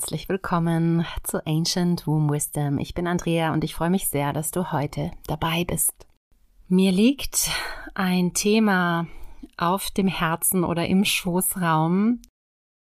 herzlich 0.00 0.30
willkommen 0.30 1.04
zu 1.24 1.46
Ancient 1.46 2.06
Womb 2.06 2.30
Wisdom. 2.30 2.78
Ich 2.78 2.94
bin 2.94 3.06
Andrea 3.06 3.52
und 3.52 3.64
ich 3.64 3.74
freue 3.74 3.90
mich 3.90 4.08
sehr, 4.08 4.32
dass 4.32 4.50
du 4.50 4.72
heute 4.72 5.10
dabei 5.26 5.64
bist. 5.64 5.92
Mir 6.68 6.90
liegt 6.90 7.50
ein 7.92 8.32
Thema 8.32 9.08
auf 9.58 9.90
dem 9.90 10.08
Herzen 10.08 10.64
oder 10.64 10.86
im 10.86 11.04
Schoßraum 11.04 12.22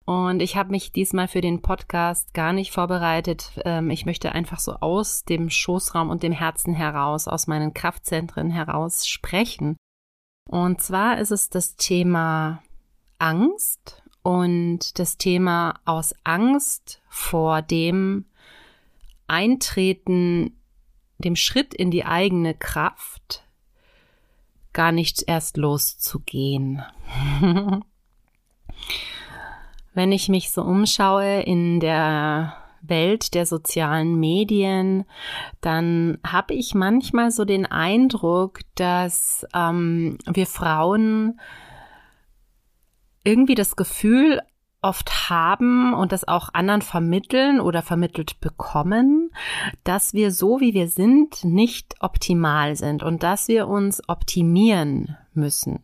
und 0.04 0.42
ich 0.42 0.56
habe 0.56 0.72
mich 0.72 0.90
diesmal 0.90 1.28
für 1.28 1.40
den 1.40 1.62
Podcast 1.62 2.34
gar 2.34 2.52
nicht 2.52 2.72
vorbereitet. 2.72 3.52
Ähm, 3.64 3.90
ich 3.90 4.04
möchte 4.04 4.32
einfach 4.32 4.58
so 4.58 4.72
aus 4.72 5.22
dem 5.22 5.48
Schoßraum 5.48 6.10
und 6.10 6.24
dem 6.24 6.32
Herzen 6.32 6.74
heraus, 6.74 7.28
aus 7.28 7.46
meinen 7.46 7.72
Kraftzentren 7.72 8.50
heraus 8.50 9.06
sprechen. 9.06 9.76
Und 10.50 10.82
zwar 10.82 11.18
ist 11.18 11.30
es 11.30 11.50
das 11.50 11.76
Thema 11.76 12.64
Angst 13.20 14.02
und 14.26 14.98
das 14.98 15.18
Thema 15.18 15.78
aus 15.84 16.12
Angst 16.24 17.00
vor 17.08 17.62
dem 17.62 18.24
Eintreten, 19.28 20.58
dem 21.18 21.36
Schritt 21.36 21.72
in 21.72 21.92
die 21.92 22.04
eigene 22.04 22.52
Kraft, 22.52 23.44
gar 24.72 24.90
nicht 24.90 25.22
erst 25.28 25.56
loszugehen. 25.58 26.82
Wenn 29.94 30.10
ich 30.10 30.28
mich 30.28 30.50
so 30.50 30.62
umschaue 30.62 31.42
in 31.42 31.78
der 31.78 32.56
Welt 32.82 33.32
der 33.32 33.46
sozialen 33.46 34.18
Medien, 34.18 35.04
dann 35.60 36.18
habe 36.26 36.52
ich 36.54 36.74
manchmal 36.74 37.30
so 37.30 37.44
den 37.44 37.64
Eindruck, 37.64 38.58
dass 38.74 39.46
ähm, 39.54 40.18
wir 40.26 40.48
Frauen 40.48 41.38
irgendwie 43.26 43.54
das 43.54 43.76
Gefühl 43.76 44.40
oft 44.82 45.28
haben 45.30 45.94
und 45.94 46.12
das 46.12 46.28
auch 46.28 46.50
anderen 46.52 46.82
vermitteln 46.82 47.60
oder 47.60 47.82
vermittelt 47.82 48.40
bekommen, 48.40 49.32
dass 49.84 50.14
wir 50.14 50.30
so 50.30 50.60
wie 50.60 50.74
wir 50.74 50.88
sind 50.88 51.42
nicht 51.44 51.96
optimal 52.00 52.76
sind 52.76 53.02
und 53.02 53.22
dass 53.22 53.48
wir 53.48 53.66
uns 53.66 54.00
optimieren 54.08 55.16
müssen. 55.34 55.80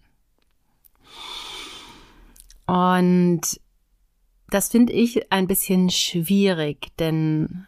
Und 2.66 3.40
das 4.50 4.68
finde 4.68 4.92
ich 4.92 5.32
ein 5.32 5.48
bisschen 5.48 5.90
schwierig, 5.90 6.88
denn 6.98 7.66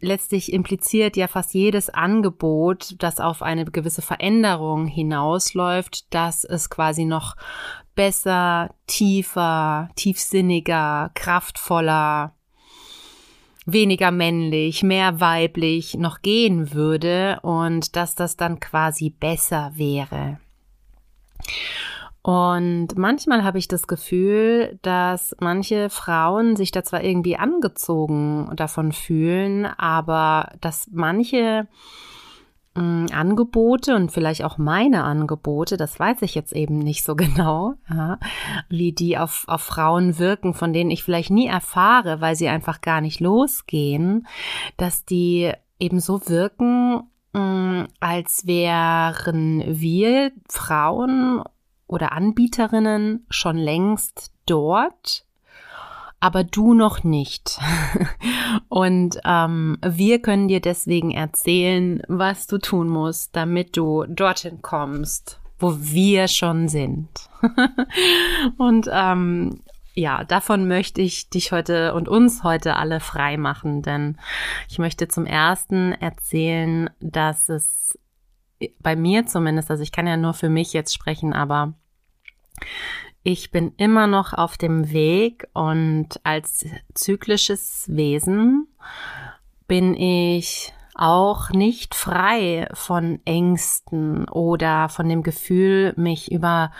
letztlich 0.00 0.52
impliziert 0.52 1.16
ja 1.16 1.28
fast 1.28 1.54
jedes 1.54 1.90
Angebot, 1.90 2.96
das 2.98 3.20
auf 3.20 3.42
eine 3.42 3.66
gewisse 3.66 4.02
Veränderung 4.02 4.86
hinausläuft, 4.86 6.12
dass 6.12 6.44
es 6.44 6.70
quasi 6.70 7.04
noch 7.04 7.36
besser, 8.00 8.70
tiefer, 8.86 9.90
tiefsinniger, 9.94 11.10
kraftvoller, 11.14 12.32
weniger 13.66 14.10
männlich, 14.10 14.82
mehr 14.82 15.20
weiblich 15.20 15.98
noch 15.98 16.22
gehen 16.22 16.72
würde 16.72 17.40
und 17.42 17.96
dass 17.96 18.14
das 18.14 18.38
dann 18.38 18.58
quasi 18.58 19.10
besser 19.10 19.72
wäre. 19.74 20.40
Und 22.22 22.96
manchmal 22.96 23.44
habe 23.44 23.58
ich 23.58 23.68
das 23.68 23.86
Gefühl, 23.86 24.78
dass 24.80 25.36
manche 25.38 25.90
Frauen 25.90 26.56
sich 26.56 26.70
da 26.70 26.82
zwar 26.82 27.04
irgendwie 27.04 27.36
angezogen 27.36 28.50
davon 28.56 28.92
fühlen, 28.92 29.66
aber 29.66 30.54
dass 30.62 30.88
manche 30.90 31.68
Angebote 32.74 33.96
und 33.96 34.12
vielleicht 34.12 34.44
auch 34.44 34.56
meine 34.56 35.02
Angebote, 35.02 35.76
das 35.76 35.98
weiß 35.98 36.22
ich 36.22 36.34
jetzt 36.34 36.52
eben 36.52 36.78
nicht 36.78 37.04
so 37.04 37.14
genau, 37.16 37.74
ja, 37.88 38.18
wie 38.68 38.92
die 38.92 39.18
auf, 39.18 39.44
auf 39.48 39.62
Frauen 39.62 40.18
wirken, 40.18 40.54
von 40.54 40.72
denen 40.72 40.90
ich 40.90 41.02
vielleicht 41.02 41.30
nie 41.30 41.46
erfahre, 41.46 42.20
weil 42.20 42.36
sie 42.36 42.48
einfach 42.48 42.80
gar 42.80 43.00
nicht 43.00 43.20
losgehen, 43.20 44.26
dass 44.76 45.04
die 45.04 45.52
eben 45.78 46.00
so 46.00 46.20
wirken, 46.28 47.02
mh, 47.32 47.40
hm, 47.40 47.86
als 47.98 48.46
wären 48.46 49.64
wir 49.66 50.32
Frauen 50.48 51.42
oder 51.86 52.12
Anbieterinnen 52.12 53.26
schon 53.30 53.56
längst 53.56 54.32
dort, 54.46 55.26
aber 56.20 56.44
du 56.44 56.74
noch 56.74 57.02
nicht. 57.02 57.58
Und 58.68 59.18
ähm, 59.24 59.78
wir 59.84 60.20
können 60.20 60.48
dir 60.48 60.60
deswegen 60.60 61.10
erzählen, 61.10 62.02
was 62.08 62.46
du 62.46 62.58
tun 62.58 62.88
musst, 62.88 63.34
damit 63.34 63.76
du 63.76 64.04
dorthin 64.06 64.62
kommst, 64.62 65.40
wo 65.58 65.76
wir 65.78 66.28
schon 66.28 66.68
sind. 66.68 67.08
Und 68.58 68.88
ähm, 68.92 69.60
ja, 69.94 70.24
davon 70.24 70.68
möchte 70.68 71.00
ich 71.00 71.30
dich 71.30 71.52
heute 71.52 71.94
und 71.94 72.08
uns 72.08 72.44
heute 72.44 72.76
alle 72.76 73.00
frei 73.00 73.36
machen, 73.36 73.82
denn 73.82 74.18
ich 74.68 74.78
möchte 74.78 75.08
zum 75.08 75.26
ersten 75.26 75.92
erzählen, 75.92 76.88
dass 77.00 77.48
es 77.48 77.98
bei 78.78 78.94
mir 78.94 79.26
zumindest, 79.26 79.70
also 79.70 79.82
ich 79.82 79.90
kann 79.92 80.06
ja 80.06 80.16
nur 80.16 80.34
für 80.34 80.48
mich 80.48 80.72
jetzt 80.72 80.94
sprechen, 80.94 81.32
aber 81.32 81.74
ich 83.22 83.50
bin 83.50 83.72
immer 83.76 84.06
noch 84.06 84.32
auf 84.32 84.56
dem 84.56 84.90
Weg 84.92 85.46
und 85.52 86.20
als 86.24 86.66
zyklisches 86.94 87.84
Wesen 87.88 88.66
bin 89.66 89.94
ich 89.94 90.72
auch 90.94 91.50
nicht 91.50 91.94
frei 91.94 92.68
von 92.74 93.20
Ängsten 93.24 94.28
oder 94.28 94.88
von 94.88 95.08
dem 95.08 95.22
Gefühl, 95.22 95.94
mich 95.96 96.30
über, 96.30 96.72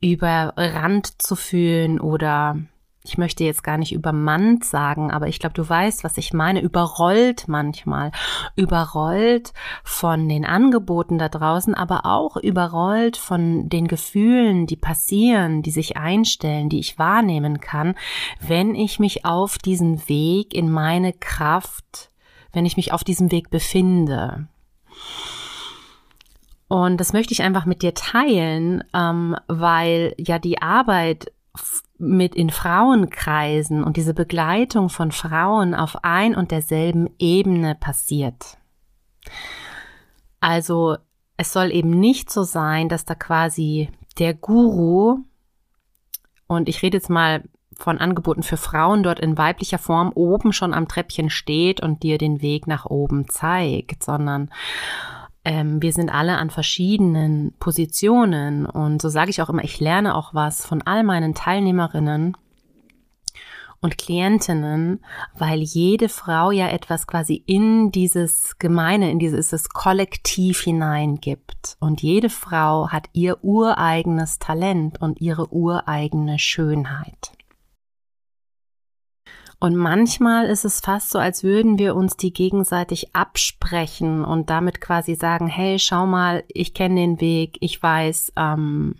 überrannt 0.00 1.20
zu 1.20 1.36
fühlen 1.36 2.00
oder 2.00 2.56
ich 3.04 3.16
möchte 3.16 3.44
jetzt 3.44 3.62
gar 3.62 3.78
nicht 3.78 3.92
übermannt 3.92 4.64
sagen, 4.64 5.10
aber 5.10 5.28
ich 5.28 5.38
glaube, 5.38 5.54
du 5.54 5.66
weißt, 5.66 6.04
was 6.04 6.18
ich 6.18 6.32
meine, 6.32 6.60
überrollt 6.60 7.46
manchmal, 7.46 8.10
überrollt 8.56 9.52
von 9.84 10.28
den 10.28 10.44
Angeboten 10.44 11.16
da 11.16 11.28
draußen, 11.28 11.74
aber 11.74 12.04
auch 12.04 12.36
überrollt 12.36 13.16
von 13.16 13.68
den 13.68 13.88
Gefühlen, 13.88 14.66
die 14.66 14.76
passieren, 14.76 15.62
die 15.62 15.70
sich 15.70 15.96
einstellen, 15.96 16.68
die 16.68 16.80
ich 16.80 16.98
wahrnehmen 16.98 17.60
kann, 17.60 17.94
wenn 18.40 18.74
ich 18.74 18.98
mich 18.98 19.24
auf 19.24 19.58
diesen 19.58 20.08
Weg 20.08 20.52
in 20.52 20.70
meine 20.70 21.12
Kraft, 21.12 22.10
wenn 22.52 22.66
ich 22.66 22.76
mich 22.76 22.92
auf 22.92 23.04
diesem 23.04 23.30
Weg 23.30 23.50
befinde. 23.50 24.48
Und 26.66 26.98
das 26.98 27.14
möchte 27.14 27.32
ich 27.32 27.42
einfach 27.42 27.64
mit 27.64 27.82
dir 27.82 27.94
teilen, 27.94 28.84
ähm, 28.92 29.36
weil 29.46 30.14
ja 30.18 30.38
die 30.38 30.60
Arbeit 30.60 31.32
mit 31.98 32.34
in 32.34 32.50
Frauenkreisen 32.50 33.82
und 33.82 33.96
diese 33.96 34.14
Begleitung 34.14 34.88
von 34.88 35.12
Frauen 35.12 35.74
auf 35.74 36.04
ein 36.04 36.34
und 36.34 36.50
derselben 36.52 37.10
Ebene 37.18 37.74
passiert. 37.74 38.58
Also 40.40 40.96
es 41.36 41.52
soll 41.52 41.72
eben 41.72 41.90
nicht 41.90 42.30
so 42.30 42.44
sein, 42.44 42.88
dass 42.88 43.04
da 43.04 43.14
quasi 43.14 43.90
der 44.18 44.34
Guru, 44.34 45.18
und 46.46 46.68
ich 46.68 46.82
rede 46.82 46.96
jetzt 46.96 47.10
mal 47.10 47.44
von 47.76 47.98
Angeboten 47.98 48.42
für 48.42 48.56
Frauen 48.56 49.02
dort 49.02 49.20
in 49.20 49.38
weiblicher 49.38 49.78
Form 49.78 50.10
oben 50.14 50.52
schon 50.52 50.74
am 50.74 50.88
Treppchen 50.88 51.30
steht 51.30 51.80
und 51.80 52.02
dir 52.02 52.18
den 52.18 52.42
Weg 52.42 52.66
nach 52.66 52.86
oben 52.86 53.28
zeigt, 53.28 54.02
sondern 54.02 54.50
ähm, 55.48 55.80
wir 55.80 55.94
sind 55.94 56.12
alle 56.14 56.36
an 56.36 56.50
verschiedenen 56.50 57.54
Positionen 57.58 58.66
und 58.66 59.00
so 59.00 59.08
sage 59.08 59.30
ich 59.30 59.40
auch 59.40 59.48
immer, 59.48 59.64
ich 59.64 59.80
lerne 59.80 60.14
auch 60.14 60.34
was 60.34 60.66
von 60.66 60.82
all 60.82 61.02
meinen 61.02 61.34
Teilnehmerinnen 61.34 62.36
und 63.80 63.96
Klientinnen, 63.96 65.00
weil 65.38 65.60
jede 65.60 66.10
Frau 66.10 66.50
ja 66.50 66.68
etwas 66.68 67.06
quasi 67.06 67.42
in 67.46 67.90
dieses 67.92 68.58
Gemeine, 68.58 69.10
in 69.10 69.18
dieses 69.18 69.70
Kollektiv 69.70 70.60
hineingibt. 70.60 71.78
Und 71.80 72.02
jede 72.02 72.28
Frau 72.28 72.90
hat 72.90 73.06
ihr 73.14 73.42
ureigenes 73.42 74.38
Talent 74.38 75.00
und 75.00 75.22
ihre 75.22 75.50
ureigene 75.50 76.38
Schönheit. 76.38 77.37
Und 79.60 79.74
manchmal 79.74 80.46
ist 80.46 80.64
es 80.64 80.80
fast 80.80 81.10
so, 81.10 81.18
als 81.18 81.42
würden 81.42 81.78
wir 81.78 81.96
uns 81.96 82.16
die 82.16 82.32
gegenseitig 82.32 83.14
absprechen 83.14 84.24
und 84.24 84.50
damit 84.50 84.80
quasi 84.80 85.16
sagen, 85.16 85.48
hey, 85.48 85.78
schau 85.80 86.06
mal, 86.06 86.44
ich 86.48 86.74
kenne 86.74 86.94
den 86.96 87.20
Weg, 87.20 87.58
ich 87.60 87.82
weiß, 87.82 88.32
ähm, 88.36 88.94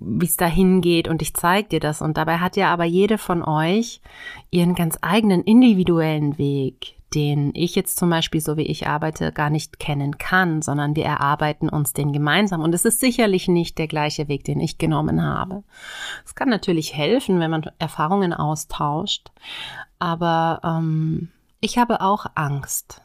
wie 0.00 0.26
es 0.26 0.36
dahin 0.36 0.82
geht 0.82 1.08
und 1.08 1.22
ich 1.22 1.34
zeige 1.34 1.68
dir 1.68 1.80
das. 1.80 2.02
Und 2.02 2.18
dabei 2.18 2.38
hat 2.38 2.56
ja 2.56 2.72
aber 2.72 2.84
jede 2.84 3.16
von 3.16 3.42
euch 3.42 4.02
ihren 4.50 4.74
ganz 4.74 4.98
eigenen 5.00 5.42
individuellen 5.42 6.36
Weg, 6.36 6.96
den 7.14 7.52
ich 7.54 7.74
jetzt 7.74 7.98
zum 7.98 8.10
Beispiel, 8.10 8.40
so 8.40 8.56
wie 8.56 8.62
ich 8.62 8.86
arbeite, 8.86 9.32
gar 9.32 9.50
nicht 9.50 9.78
kennen 9.78 10.18
kann, 10.18 10.62
sondern 10.62 10.96
wir 10.96 11.04
erarbeiten 11.04 11.68
uns 11.68 11.92
den 11.92 12.12
gemeinsam. 12.12 12.62
Und 12.62 12.74
es 12.74 12.84
ist 12.84 13.00
sicherlich 13.00 13.48
nicht 13.48 13.78
der 13.78 13.86
gleiche 13.86 14.28
Weg, 14.28 14.44
den 14.44 14.60
ich 14.60 14.78
genommen 14.78 15.22
habe. 15.22 15.62
Es 16.24 16.34
kann 16.34 16.48
natürlich 16.48 16.94
helfen, 16.94 17.40
wenn 17.40 17.50
man 17.50 17.70
Erfahrungen 17.78 18.32
austauscht, 18.32 19.30
aber 19.98 20.60
ähm, 20.64 21.28
ich 21.60 21.78
habe 21.78 22.00
auch 22.00 22.26
Angst. 22.34 23.02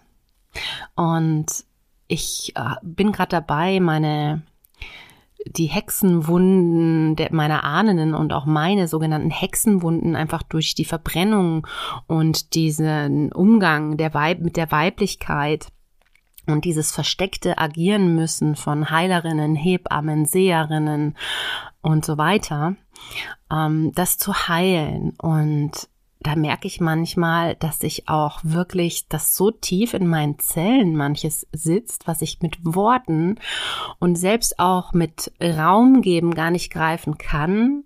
Und 0.96 1.64
ich 2.08 2.54
äh, 2.56 2.76
bin 2.82 3.12
gerade 3.12 3.30
dabei, 3.30 3.80
meine 3.80 4.42
die 5.46 5.68
Hexenwunden 5.68 7.16
der, 7.16 7.34
meiner 7.34 7.64
Ahnen 7.64 8.14
und 8.14 8.34
auch 8.34 8.46
meine 8.46 8.88
sogenannten 8.88 9.32
Hexenwunden 9.32 10.16
einfach 10.16 10.44
durch 10.44 10.76
die 10.76 10.86
Verbrennung 10.86 11.66
und 12.08 12.54
diesen 12.56 13.32
Umgang 13.32 13.98
der 13.98 14.14
Weib 14.14 14.40
mit 14.40 14.58
der 14.58 14.72
Weiblichkeit 14.72 15.68
und 16.48 16.66
dieses 16.66 16.92
versteckte 16.92 17.58
Agieren 17.58 18.16
müssen 18.16 18.56
von 18.56 18.90
Heilerinnen, 18.90 19.56
Hebammen, 19.56 20.26
Seherinnen 20.26 21.16
und 21.82 22.06
so 22.06 22.18
weiter, 22.18 22.76
ähm, 23.52 23.92
das 23.96 24.18
zu 24.18 24.34
heilen 24.34 25.14
und 25.22 25.90
da 26.22 26.36
merke 26.36 26.68
ich 26.68 26.82
manchmal, 26.82 27.56
dass 27.56 27.82
ich 27.82 28.10
auch 28.10 28.42
wirklich 28.44 29.08
das 29.08 29.36
so 29.38 29.52
tief 29.52 29.94
in 29.94 30.06
meinen 30.06 30.38
Zellen 30.38 30.96
manches 30.98 31.48
sitzt, 31.54 32.08
was 32.08 32.22
ich 32.22 32.42
mit 32.42 32.58
Worten 32.64 33.40
und 34.00 34.18
selbst 34.18 34.60
auch 34.60 34.92
mit 34.92 35.32
Raum 35.42 36.02
geben 36.02 36.36
gar 36.36 36.52
nicht 36.52 36.72
greifen 36.74 37.18
kann, 37.18 37.86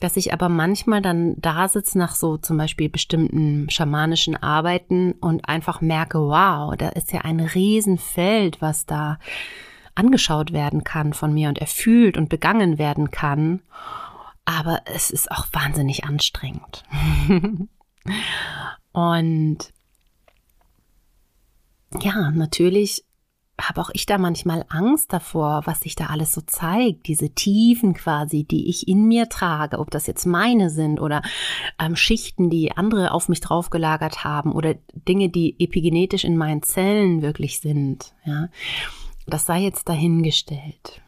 dass 0.00 0.18
ich 0.18 0.34
aber 0.34 0.50
manchmal 0.50 1.00
dann 1.00 1.34
da 1.38 1.68
sitze 1.68 1.98
nach 1.98 2.14
so 2.14 2.36
zum 2.36 2.58
Beispiel 2.58 2.90
bestimmten 2.90 3.70
schamanischen 3.70 4.36
Arbeiten 4.36 5.12
und 5.12 5.48
einfach 5.48 5.80
merke, 5.80 6.18
wow, 6.18 6.76
da 6.76 6.90
ist 6.90 7.12
ja 7.12 7.22
ein 7.22 7.40
Riesenfeld, 7.40 8.60
was 8.60 8.84
da 8.84 9.18
angeschaut 9.94 10.52
werden 10.52 10.84
kann 10.84 11.14
von 11.14 11.32
mir 11.32 11.48
und 11.48 11.58
erfühlt 11.58 12.18
und 12.18 12.28
begangen 12.28 12.78
werden 12.78 13.10
kann 13.10 13.60
aber 14.44 14.82
es 14.86 15.10
ist 15.10 15.30
auch 15.30 15.46
wahnsinnig 15.52 16.04
anstrengend. 16.04 16.84
und 18.92 19.58
ja, 22.00 22.30
natürlich 22.30 23.04
habe 23.60 23.80
auch 23.80 23.90
ich 23.92 24.06
da 24.06 24.18
manchmal 24.18 24.64
Angst 24.68 25.12
davor, 25.12 25.62
was 25.64 25.80
sich 25.80 25.94
da 25.94 26.06
alles 26.06 26.32
so 26.32 26.40
zeigt, 26.40 27.06
diese 27.06 27.30
Tiefen 27.30 27.94
quasi, 27.94 28.44
die 28.44 28.68
ich 28.68 28.88
in 28.88 29.06
mir 29.06 29.28
trage, 29.28 29.78
ob 29.78 29.90
das 29.90 30.06
jetzt 30.06 30.26
meine 30.26 30.70
sind 30.70 31.00
oder 31.00 31.22
ähm, 31.78 31.96
Schichten, 31.96 32.50
die 32.50 32.72
andere 32.76 33.12
auf 33.12 33.28
mich 33.28 33.40
draufgelagert 33.40 34.24
haben 34.24 34.52
oder 34.52 34.74
Dinge, 34.94 35.28
die 35.28 35.56
epigenetisch 35.58 36.24
in 36.24 36.36
meinen 36.36 36.62
Zellen 36.62 37.22
wirklich 37.22 37.60
sind. 37.60 38.14
Ja, 38.24 38.48
das 39.26 39.46
sei 39.46 39.60
jetzt 39.60 39.88
dahingestellt. 39.88 41.02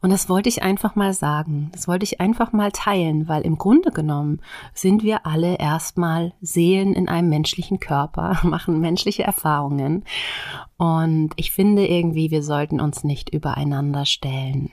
Und 0.00 0.10
das 0.10 0.28
wollte 0.28 0.48
ich 0.48 0.62
einfach 0.62 0.94
mal 0.94 1.12
sagen, 1.12 1.70
das 1.72 1.88
wollte 1.88 2.04
ich 2.04 2.20
einfach 2.20 2.52
mal 2.52 2.70
teilen, 2.72 3.28
weil 3.28 3.42
im 3.42 3.58
Grunde 3.58 3.90
genommen 3.90 4.40
sind 4.72 5.02
wir 5.02 5.26
alle 5.26 5.56
erstmal 5.56 6.32
Seelen 6.40 6.94
in 6.94 7.08
einem 7.08 7.28
menschlichen 7.28 7.80
Körper, 7.80 8.38
machen 8.42 8.80
menschliche 8.80 9.24
Erfahrungen. 9.24 10.04
Und 10.76 11.30
ich 11.36 11.50
finde 11.50 11.86
irgendwie, 11.86 12.30
wir 12.30 12.42
sollten 12.42 12.80
uns 12.80 13.04
nicht 13.04 13.30
übereinander 13.30 14.06
stellen. 14.06 14.70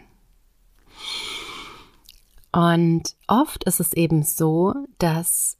Und 2.51 3.15
oft 3.27 3.63
ist 3.63 3.80
es 3.80 3.94
eben 3.94 4.24
so, 4.24 4.74
dass 4.97 5.57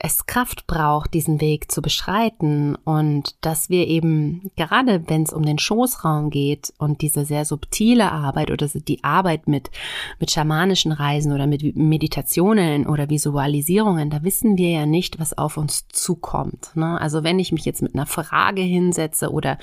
es 0.00 0.26
Kraft 0.26 0.68
braucht, 0.68 1.12
diesen 1.12 1.40
Weg 1.40 1.72
zu 1.72 1.82
beschreiten 1.82 2.76
und 2.76 3.34
dass 3.40 3.68
wir 3.68 3.88
eben, 3.88 4.52
gerade 4.54 5.02
wenn 5.08 5.24
es 5.24 5.32
um 5.32 5.44
den 5.44 5.58
Schoßraum 5.58 6.30
geht 6.30 6.72
und 6.78 7.02
diese 7.02 7.24
sehr 7.24 7.44
subtile 7.44 8.12
Arbeit 8.12 8.52
oder 8.52 8.68
die 8.68 9.02
Arbeit 9.02 9.48
mit, 9.48 9.72
mit 10.20 10.30
schamanischen 10.30 10.92
Reisen 10.92 11.32
oder 11.32 11.48
mit 11.48 11.74
Meditationen 11.74 12.86
oder 12.86 13.10
Visualisierungen, 13.10 14.08
da 14.08 14.22
wissen 14.22 14.56
wir 14.56 14.70
ja 14.70 14.86
nicht, 14.86 15.18
was 15.18 15.36
auf 15.36 15.56
uns 15.56 15.88
zukommt. 15.88 16.70
Ne? 16.76 17.00
Also 17.00 17.24
wenn 17.24 17.40
ich 17.40 17.50
mich 17.50 17.64
jetzt 17.64 17.82
mit 17.82 17.94
einer 17.94 18.06
Frage 18.06 18.62
hinsetze 18.62 19.32
oder 19.32 19.58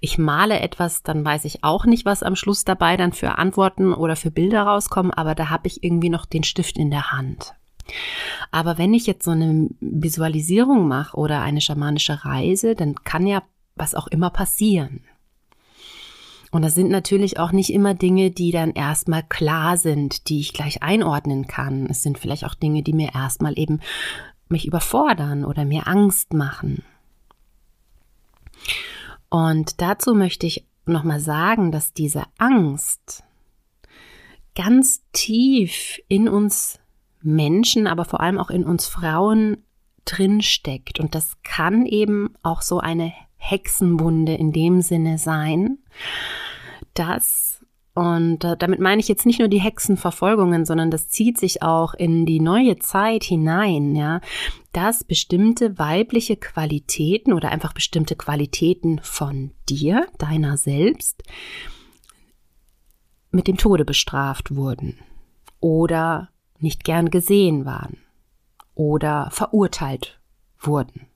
ich 0.00 0.18
male 0.18 0.60
etwas, 0.60 1.02
dann 1.02 1.24
weiß 1.24 1.46
ich 1.46 1.64
auch 1.64 1.86
nicht, 1.86 2.04
was 2.04 2.22
am 2.22 2.36
Schluss 2.36 2.64
dabei 2.64 2.98
dann 2.98 3.14
für 3.14 3.38
Antworten 3.38 3.94
oder 3.94 4.16
für 4.16 4.30
Bilder 4.30 4.64
rauskommen, 4.64 5.10
aber 5.10 5.34
da 5.34 5.48
habe 5.48 5.68
ich 5.68 5.82
irgendwie 5.82 6.10
noch 6.10 6.26
den 6.26 6.44
Stift 6.44 6.76
in 6.76 6.90
der 6.90 7.12
Hand. 7.12 7.54
Aber 8.50 8.78
wenn 8.78 8.94
ich 8.94 9.06
jetzt 9.06 9.24
so 9.24 9.30
eine 9.30 9.68
Visualisierung 9.80 10.88
mache 10.88 11.16
oder 11.16 11.40
eine 11.42 11.60
schamanische 11.60 12.24
Reise, 12.24 12.74
dann 12.74 12.94
kann 12.96 13.26
ja 13.26 13.42
was 13.76 13.94
auch 13.94 14.06
immer 14.08 14.30
passieren. 14.30 15.00
Und 16.50 16.62
das 16.62 16.74
sind 16.74 16.90
natürlich 16.90 17.38
auch 17.38 17.52
nicht 17.52 17.72
immer 17.72 17.94
Dinge, 17.94 18.30
die 18.32 18.50
dann 18.50 18.72
erstmal 18.72 19.22
klar 19.22 19.76
sind, 19.76 20.28
die 20.28 20.40
ich 20.40 20.52
gleich 20.52 20.82
einordnen 20.82 21.46
kann. 21.46 21.86
Es 21.86 22.02
sind 22.02 22.18
vielleicht 22.18 22.44
auch 22.44 22.54
Dinge, 22.54 22.82
die 22.82 22.92
mir 22.92 23.14
erstmal 23.14 23.56
eben 23.56 23.80
mich 24.48 24.66
überfordern 24.66 25.44
oder 25.44 25.64
mir 25.64 25.86
Angst 25.86 26.32
machen. 26.32 26.82
Und 29.28 29.80
dazu 29.80 30.12
möchte 30.14 30.46
ich 30.46 30.66
nochmal 30.86 31.20
sagen, 31.20 31.70
dass 31.70 31.92
diese 31.92 32.24
Angst 32.36 33.22
ganz 34.56 35.02
tief 35.12 36.00
in 36.08 36.28
uns 36.28 36.79
Menschen, 37.22 37.86
aber 37.86 38.04
vor 38.04 38.20
allem 38.20 38.38
auch 38.38 38.50
in 38.50 38.64
uns 38.64 38.86
Frauen 38.86 39.58
drin 40.04 40.42
steckt. 40.42 41.00
Und 41.00 41.14
das 41.14 41.36
kann 41.42 41.86
eben 41.86 42.34
auch 42.42 42.62
so 42.62 42.78
eine 42.78 43.12
Hexenwunde 43.36 44.34
in 44.34 44.52
dem 44.52 44.82
Sinne 44.82 45.18
sein, 45.18 45.78
dass, 46.94 47.64
und 47.94 48.38
damit 48.58 48.80
meine 48.80 49.00
ich 49.00 49.08
jetzt 49.08 49.26
nicht 49.26 49.38
nur 49.38 49.48
die 49.48 49.60
Hexenverfolgungen, 49.60 50.64
sondern 50.64 50.90
das 50.90 51.08
zieht 51.08 51.38
sich 51.38 51.62
auch 51.62 51.94
in 51.94 52.26
die 52.26 52.40
neue 52.40 52.78
Zeit 52.78 53.24
hinein, 53.24 53.94
ja, 53.94 54.20
dass 54.72 55.04
bestimmte 55.04 55.78
weibliche 55.78 56.36
Qualitäten 56.36 57.32
oder 57.32 57.50
einfach 57.50 57.72
bestimmte 57.72 58.14
Qualitäten 58.14 59.00
von 59.02 59.52
dir, 59.68 60.06
deiner 60.18 60.56
selbst, 60.56 61.22
mit 63.30 63.46
dem 63.46 63.56
Tode 63.56 63.84
bestraft 63.84 64.54
wurden 64.54 64.98
oder 65.60 66.29
nicht 66.62 66.84
gern 66.84 67.10
gesehen 67.10 67.64
waren 67.64 67.98
oder 68.74 69.28
verurteilt 69.30 70.20
wurden. 70.58 71.06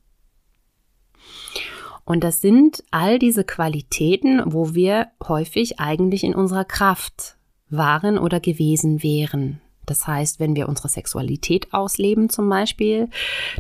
Und 2.05 2.23
das 2.23 2.41
sind 2.41 2.85
all 2.91 3.19
diese 3.19 3.45
Qualitäten, 3.45 4.43
wo 4.45 4.75
wir 4.75 5.09
häufig 5.27 5.81
eigentlich 5.81 6.23
in 6.25 6.35
unserer 6.35 6.65
Kraft 6.65 7.37
waren 7.71 8.19
oder 8.19 8.41
gewesen 8.41 9.03
wären. 9.03 9.61
Das 9.87 10.07
heißt, 10.07 10.41
wenn 10.41 10.57
wir 10.57 10.69
unsere 10.69 10.89
Sexualität 10.89 11.73
ausleben 11.73 12.31
zum 12.31 12.49
Beispiel, 12.49 13.09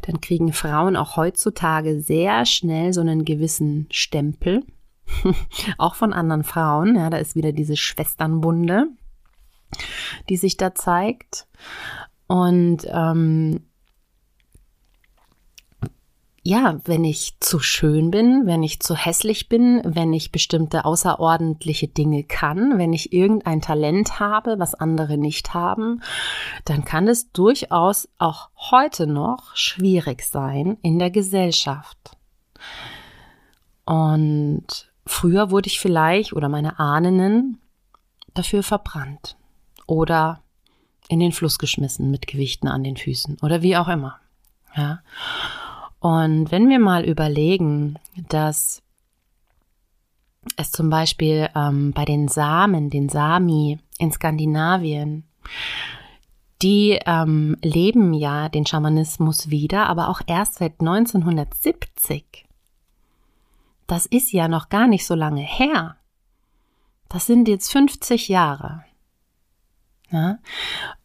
dann 0.02 0.20
kriegen 0.20 0.52
Frauen 0.52 0.96
auch 0.96 1.16
heutzutage 1.16 2.00
sehr 2.00 2.46
schnell 2.46 2.92
so 2.92 3.00
einen 3.00 3.24
gewissen 3.24 3.86
Stempel, 3.90 4.64
auch 5.78 5.94
von 5.94 6.12
anderen 6.12 6.44
Frauen. 6.44 6.96
Ja, 6.96 7.10
da 7.10 7.18
ist 7.18 7.36
wieder 7.36 7.52
diese 7.52 7.76
Schwesternbunde 7.76 8.88
die 10.28 10.36
sich 10.36 10.56
da 10.56 10.74
zeigt. 10.74 11.46
Und 12.26 12.86
ähm, 12.88 13.60
ja, 16.46 16.78
wenn 16.84 17.04
ich 17.04 17.38
zu 17.40 17.58
schön 17.58 18.10
bin, 18.10 18.42
wenn 18.44 18.62
ich 18.62 18.80
zu 18.80 18.94
hässlich 18.94 19.48
bin, 19.48 19.80
wenn 19.82 20.12
ich 20.12 20.30
bestimmte 20.30 20.84
außerordentliche 20.84 21.88
Dinge 21.88 22.22
kann, 22.22 22.76
wenn 22.76 22.92
ich 22.92 23.14
irgendein 23.14 23.62
Talent 23.62 24.20
habe, 24.20 24.58
was 24.58 24.74
andere 24.74 25.16
nicht 25.16 25.54
haben, 25.54 26.02
dann 26.66 26.84
kann 26.84 27.08
es 27.08 27.32
durchaus 27.32 28.10
auch 28.18 28.50
heute 28.70 29.06
noch 29.06 29.56
schwierig 29.56 30.22
sein 30.22 30.76
in 30.82 30.98
der 30.98 31.10
Gesellschaft. 31.10 32.18
Und 33.86 34.92
früher 35.06 35.50
wurde 35.50 35.68
ich 35.68 35.80
vielleicht 35.80 36.34
oder 36.34 36.50
meine 36.50 36.78
Ahnen 36.78 37.58
dafür 38.34 38.62
verbrannt 38.62 39.38
oder 39.86 40.40
in 41.08 41.20
den 41.20 41.32
Fluss 41.32 41.58
geschmissen 41.58 42.10
mit 42.10 42.26
Gewichten 42.26 42.68
an 42.68 42.84
den 42.84 42.96
Füßen 42.96 43.38
oder 43.42 43.62
wie 43.62 43.76
auch 43.76 43.88
immer. 43.88 44.18
Ja. 44.76 45.00
Und 46.00 46.50
wenn 46.50 46.68
wir 46.68 46.78
mal 46.78 47.04
überlegen, 47.04 47.98
dass 48.28 48.82
es 50.56 50.70
zum 50.70 50.90
Beispiel 50.90 51.48
ähm, 51.54 51.92
bei 51.92 52.04
den 52.04 52.28
Samen, 52.28 52.90
den 52.90 53.08
Sami 53.08 53.78
in 53.98 54.12
Skandinavien, 54.12 55.24
die 56.62 56.98
ähm, 57.06 57.56
leben 57.62 58.14
ja 58.14 58.48
den 58.48 58.66
Schamanismus 58.66 59.50
wieder, 59.50 59.86
aber 59.86 60.08
auch 60.08 60.20
erst 60.26 60.56
seit 60.56 60.80
1970. 60.80 62.46
Das 63.86 64.06
ist 64.06 64.32
ja 64.32 64.48
noch 64.48 64.68
gar 64.68 64.86
nicht 64.86 65.06
so 65.06 65.14
lange 65.14 65.42
her. 65.42 65.96
Das 67.08 67.26
sind 67.26 67.48
jetzt 67.48 67.70
50 67.70 68.28
Jahre 68.28 68.84
ja, 70.14 70.38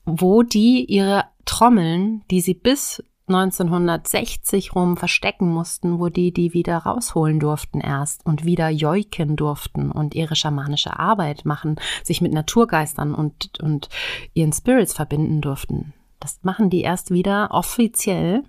wo 0.05 0.43
die 0.43 0.85
ihre 0.85 1.25
Trommeln, 1.45 2.23
die 2.31 2.41
sie 2.41 2.53
bis 2.53 3.03
1960 3.27 4.75
rum 4.75 4.97
verstecken 4.97 5.49
mussten, 5.53 5.99
wo 5.99 6.09
die 6.09 6.31
die 6.31 6.53
wieder 6.53 6.77
rausholen 6.77 7.39
durften 7.39 7.79
erst 7.79 8.25
und 8.25 8.45
wieder 8.45 8.69
joiken 8.69 9.35
durften 9.35 9.91
und 9.91 10.15
ihre 10.15 10.35
schamanische 10.35 10.97
Arbeit 10.97 11.45
machen, 11.45 11.75
sich 12.03 12.21
mit 12.21 12.33
Naturgeistern 12.33 13.13
und, 13.13 13.59
und 13.61 13.89
ihren 14.33 14.53
Spirits 14.53 14.93
verbinden 14.93 15.41
durften. 15.41 15.93
Das 16.19 16.39
machen 16.41 16.69
die 16.69 16.81
erst 16.81 17.11
wieder 17.11 17.49
offiziell 17.51 18.43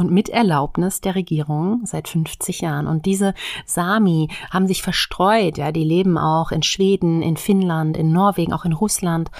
und 0.00 0.10
mit 0.10 0.30
Erlaubnis 0.30 1.02
der 1.02 1.14
Regierung 1.14 1.82
seit 1.84 2.08
50 2.08 2.62
Jahren. 2.62 2.86
Und 2.86 3.04
diese 3.04 3.34
Sami 3.66 4.28
haben 4.50 4.66
sich 4.66 4.82
verstreut, 4.82 5.58
ja, 5.58 5.72
die 5.72 5.84
leben 5.84 6.16
auch 6.16 6.52
in 6.52 6.62
Schweden, 6.62 7.20
in 7.20 7.36
Finnland, 7.36 7.98
in 7.98 8.10
Norwegen, 8.10 8.54
auch 8.54 8.64
in 8.64 8.72
Russland. 8.72 9.30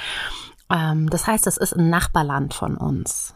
Ähm, 0.71 1.09
das 1.09 1.27
heißt, 1.27 1.47
das 1.47 1.57
ist 1.57 1.73
ein 1.73 1.89
Nachbarland 1.89 2.53
von 2.53 2.77
uns. 2.77 3.35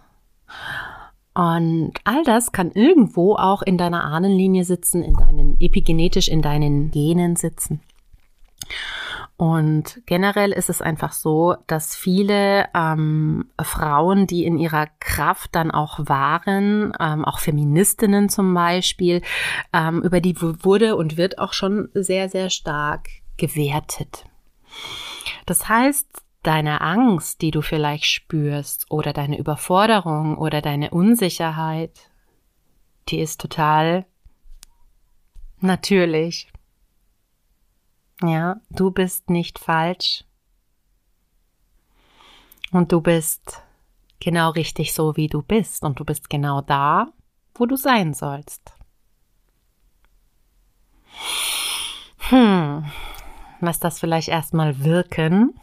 Und 1.33 1.95
all 2.05 2.23
das 2.25 2.53
kann 2.53 2.71
irgendwo 2.73 3.37
auch 3.37 3.63
in 3.63 3.79
deiner 3.79 4.05
Ahnenlinie 4.05 4.65
sitzen, 4.65 5.03
in 5.03 5.15
deinen 5.15 5.57
epigenetisch 5.61 6.29
in 6.29 6.43
deinen 6.43 6.91
Genen 6.91 7.37
sitzen. 7.37 7.81
Und 9.37 10.01
generell 10.07 10.53
ist 10.53 10.71
es 10.71 10.81
einfach 10.81 11.13
so, 11.13 11.57
dass 11.67 11.97
viele 11.97 12.69
ähm, 12.73 13.51
Frauen, 13.61 14.29
die 14.29 14.45
in 14.45 14.59
ihrer 14.59 14.87
Kraft 15.01 15.57
dann 15.57 15.73
auch 15.73 15.99
waren, 16.09 16.93
ähm, 17.01 17.25
auch 17.25 17.41
Feministinnen 17.41 18.29
zum 18.29 18.55
Beispiel, 18.55 19.23
ähm, 19.73 20.03
über 20.03 20.21
die 20.21 20.41
wurde 20.41 20.95
und 20.95 21.17
wird 21.17 21.39
auch 21.39 21.53
schon 21.53 21.89
sehr, 21.95 22.29
sehr 22.29 22.49
stark 22.49 23.09
gewertet. 23.37 24.25
Das 25.47 25.69
heißt, 25.69 26.07
deine 26.45 26.81
Angst, 26.81 27.43
die 27.43 27.51
du 27.51 27.61
vielleicht 27.61 28.05
spürst, 28.05 28.87
oder 28.91 29.13
deine 29.13 29.39
Überforderung 29.39 30.39
oder 30.39 30.61
deine 30.61 30.91
Unsicherheit, 30.91 32.09
die 33.09 33.19
ist 33.19 33.41
total 33.41 34.07
natürlich. 35.59 36.54
Ja, 38.23 38.61
du 38.71 38.91
bist 38.91 39.29
nicht 39.31 39.59
falsch. 39.59 40.25
Und 42.71 42.93
du 42.93 43.01
bist 43.01 43.63
genau 44.21 44.51
richtig 44.51 44.95
so, 44.95 45.17
wie 45.17 45.29
du 45.29 45.43
bist. 45.43 45.83
Und 45.83 45.99
du 45.99 46.05
bist 46.05 46.31
genau 46.31 46.61
da, 46.61 47.09
wo 47.55 47.67
du 47.67 47.77
sein 47.77 48.15
sollst. 48.15 48.73
Hm, 52.19 52.91
lass 53.61 53.81
das 53.81 54.01
vielleicht 54.01 54.29
erstmal 54.29 54.83
wirken. 54.85 55.61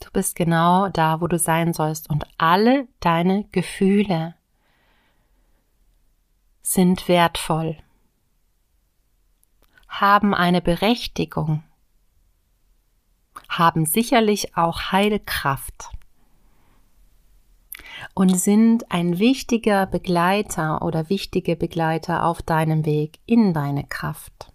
Du 0.00 0.10
bist 0.12 0.34
genau 0.34 0.88
da, 0.88 1.20
wo 1.20 1.26
du 1.26 1.38
sein 1.38 1.72
sollst. 1.72 2.10
Und 2.10 2.26
alle 2.36 2.88
deine 3.00 3.44
Gefühle 3.52 4.34
sind 6.62 7.08
wertvoll 7.08 7.76
haben 9.92 10.34
eine 10.34 10.62
Berechtigung, 10.62 11.62
haben 13.48 13.84
sicherlich 13.84 14.56
auch 14.56 14.90
Heilkraft 14.90 15.90
und 18.14 18.34
sind 18.34 18.90
ein 18.90 19.18
wichtiger 19.18 19.84
Begleiter 19.84 20.80
oder 20.80 21.10
wichtige 21.10 21.56
Begleiter 21.56 22.24
auf 22.24 22.40
deinem 22.40 22.86
Weg 22.86 23.18
in 23.26 23.52
deine 23.52 23.84
Kraft. 23.84 24.50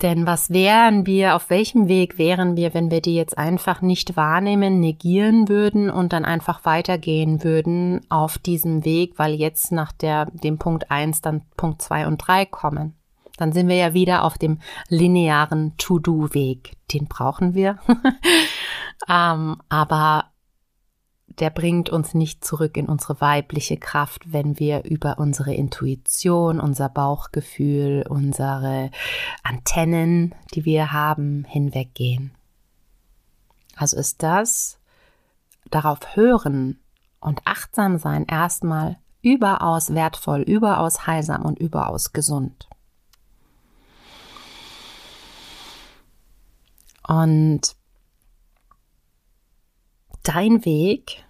Denn 0.00 0.26
was 0.26 0.50
wären 0.50 1.06
wir, 1.06 1.36
auf 1.36 1.50
welchem 1.50 1.88
Weg 1.88 2.18
wären 2.18 2.56
wir, 2.56 2.72
wenn 2.72 2.90
wir 2.90 3.02
die 3.02 3.16
jetzt 3.16 3.36
einfach 3.36 3.82
nicht 3.82 4.16
wahrnehmen, 4.16 4.80
negieren 4.80 5.48
würden 5.48 5.90
und 5.90 6.14
dann 6.14 6.24
einfach 6.24 6.64
weitergehen 6.64 7.44
würden 7.44 8.00
auf 8.08 8.38
diesem 8.38 8.84
Weg, 8.84 9.18
weil 9.18 9.34
jetzt 9.34 9.70
nach 9.70 9.92
der, 9.92 10.26
dem 10.26 10.56
Punkt 10.58 10.90
eins 10.90 11.20
dann 11.20 11.42
Punkt 11.56 11.82
zwei 11.82 12.06
und 12.06 12.18
drei 12.18 12.46
kommen? 12.46 12.97
Dann 13.38 13.52
sind 13.52 13.68
wir 13.68 13.76
ja 13.76 13.94
wieder 13.94 14.24
auf 14.24 14.36
dem 14.36 14.58
linearen 14.88 15.74
To-Do-Weg. 15.78 16.76
Den 16.92 17.06
brauchen 17.06 17.54
wir. 17.54 17.78
ähm, 19.08 19.56
aber 19.70 20.26
der 21.38 21.50
bringt 21.50 21.88
uns 21.88 22.14
nicht 22.14 22.44
zurück 22.44 22.76
in 22.76 22.86
unsere 22.86 23.20
weibliche 23.20 23.76
Kraft, 23.76 24.32
wenn 24.32 24.58
wir 24.58 24.84
über 24.84 25.18
unsere 25.18 25.54
Intuition, 25.54 26.60
unser 26.60 26.88
Bauchgefühl, 26.88 28.04
unsere 28.08 28.90
Antennen, 29.42 30.34
die 30.54 30.64
wir 30.64 30.92
haben, 30.92 31.44
hinweggehen. 31.44 32.32
Also 33.76 33.96
ist 33.96 34.22
das 34.22 34.78
darauf 35.70 36.16
hören 36.16 36.80
und 37.20 37.40
achtsam 37.44 37.98
sein 37.98 38.26
erstmal 38.26 38.96
überaus 39.22 39.94
wertvoll, 39.94 40.40
überaus 40.42 41.06
heilsam 41.06 41.44
und 41.44 41.58
überaus 41.58 42.12
gesund. 42.12 42.68
Und 47.08 47.74
dein 50.22 50.64
Weg 50.66 51.24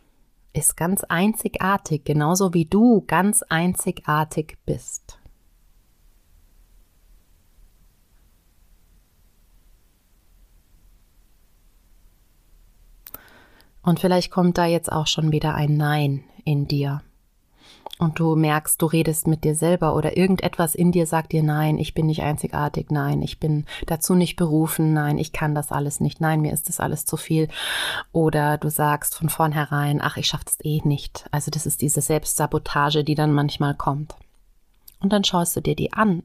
ist 0.53 0.77
ganz 0.77 1.05
einzigartig, 1.05 2.05
genauso 2.05 2.53
wie 2.53 2.65
du 2.65 3.05
ganz 3.07 3.43
einzigartig 3.45 4.59
bist. 4.67 5.21
Und 13.83 14.01
vielleicht 14.01 14.33
kommt 14.33 14.59
da 14.59 14.67
jetzt 14.67 14.91
auch 14.91 15.07
schon 15.07 15.31
wieder 15.31 15.55
ein 15.55 15.77
Nein 15.77 16.25
in 16.45 16.67
dir 16.67 17.03
und 17.99 18.21
du 18.21 18.37
merkst, 18.37 18.81
du 18.81 18.87
redest 18.87 19.27
mit 19.27 19.45
dir 19.45 19.55
selber 19.55 19.95
oder 19.95 20.17
irgendetwas 20.17 20.75
in 20.75 20.93
dir 20.93 21.07
sagt 21.07 21.33
dir, 21.33 21.43
nein, 21.43 21.79
ich 21.79 21.95
bin 21.95 22.07
nicht 22.07 22.23
einzigartig, 22.23 22.91
nein, 22.91 23.23
ich 23.23 23.41
bin 23.41 23.67
dazu 23.87 24.15
nicht 24.15 24.37
berufen, 24.37 24.93
nein, 24.93 25.19
ich 25.19 25.33
kann 25.33 25.55
das 25.55 25.73
alles 25.73 26.01
nicht, 26.01 26.21
nein, 26.21 26.41
mir 26.41 26.53
ist 26.53 26.69
das 26.69 26.79
alles 26.81 27.05
zu 27.05 27.17
viel. 27.17 27.49
Oder 28.13 28.57
du 28.57 28.71
sagst 28.71 29.17
von 29.17 29.29
vornherein, 29.29 30.01
ach, 30.01 30.17
ich 30.17 30.27
schaffe 30.27 30.45
das 30.45 30.59
eh 30.63 30.81
nicht. 30.85 31.27
Also 31.33 31.51
das 31.51 31.67
ist 31.67 31.83
diese 31.83 32.01
Selbstsabotage, 32.01 33.03
die 33.03 33.17
dann 33.17 33.33
manchmal 33.33 33.75
kommt. 33.75 34.15
Und 35.01 35.13
dann 35.13 35.25
schaust 35.25 35.57
du 35.57 35.61
dir 35.61 35.75
die 35.75 35.93
an. 35.93 36.23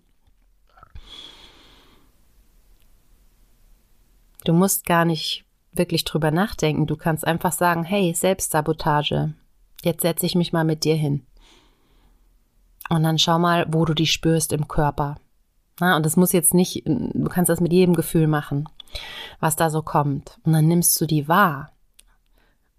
Du 4.44 4.54
musst 4.54 4.86
gar 4.86 5.06
nicht 5.06 5.46
wirklich 5.72 6.04
drüber 6.04 6.30
nachdenken. 6.30 6.86
Du 6.86 6.98
kannst 6.98 7.26
einfach 7.26 7.52
sagen, 7.52 7.84
hey, 7.84 8.14
Selbstsabotage, 8.14 9.34
jetzt 9.84 10.02
setze 10.02 10.26
ich 10.26 10.36
mich 10.36 10.54
mal 10.54 10.64
mit 10.64 10.84
dir 10.84 10.96
hin. 10.96 11.26
Und 12.90 13.04
dann 13.04 13.18
schau 13.18 13.40
mal, 13.40 13.66
wo 13.70 13.86
du 13.86 13.94
die 13.94 14.08
spürst 14.08 14.52
im 14.54 14.68
Körper. 14.68 15.16
Ja, 15.80 15.96
und 15.96 16.06
das 16.06 16.18
muss 16.18 16.32
jetzt 16.32 16.54
nicht, 16.54 16.84
du 16.86 17.30
kannst 17.30 17.50
das 17.50 17.60
mit 17.60 17.74
jedem 17.74 17.96
Gefühl 17.96 18.28
machen, 18.28 18.70
was 19.40 19.56
da 19.56 19.70
so 19.70 19.82
kommt. 19.82 20.38
Und 20.44 20.54
dann 20.54 20.68
nimmst 20.68 21.00
du 21.00 21.06
die 21.06 21.28
wahr 21.28 21.72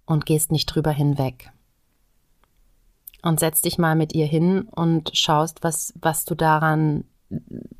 und 0.06 0.26
gehst 0.26 0.52
nicht 0.52 0.66
drüber 0.66 0.90
hinweg. 0.90 1.50
Und 3.22 3.40
setzt 3.40 3.64
dich 3.64 3.78
mal 3.78 3.96
mit 3.96 4.14
ihr 4.14 4.26
hin 4.26 4.68
und 4.70 5.10
schaust, 5.14 5.64
was, 5.64 5.94
was 6.00 6.24
du 6.24 6.34
daran, 6.34 7.04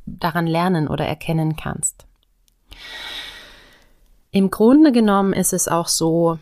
daran 0.06 0.46
lernen 0.46 0.88
oder 0.88 1.06
erkennen 1.06 1.54
kannst. 1.56 2.06
Im 4.30 4.50
Grunde 4.50 4.90
genommen 4.90 5.32
ist 5.32 5.52
es 5.52 5.68
auch 5.68 5.86
so, 5.86 6.38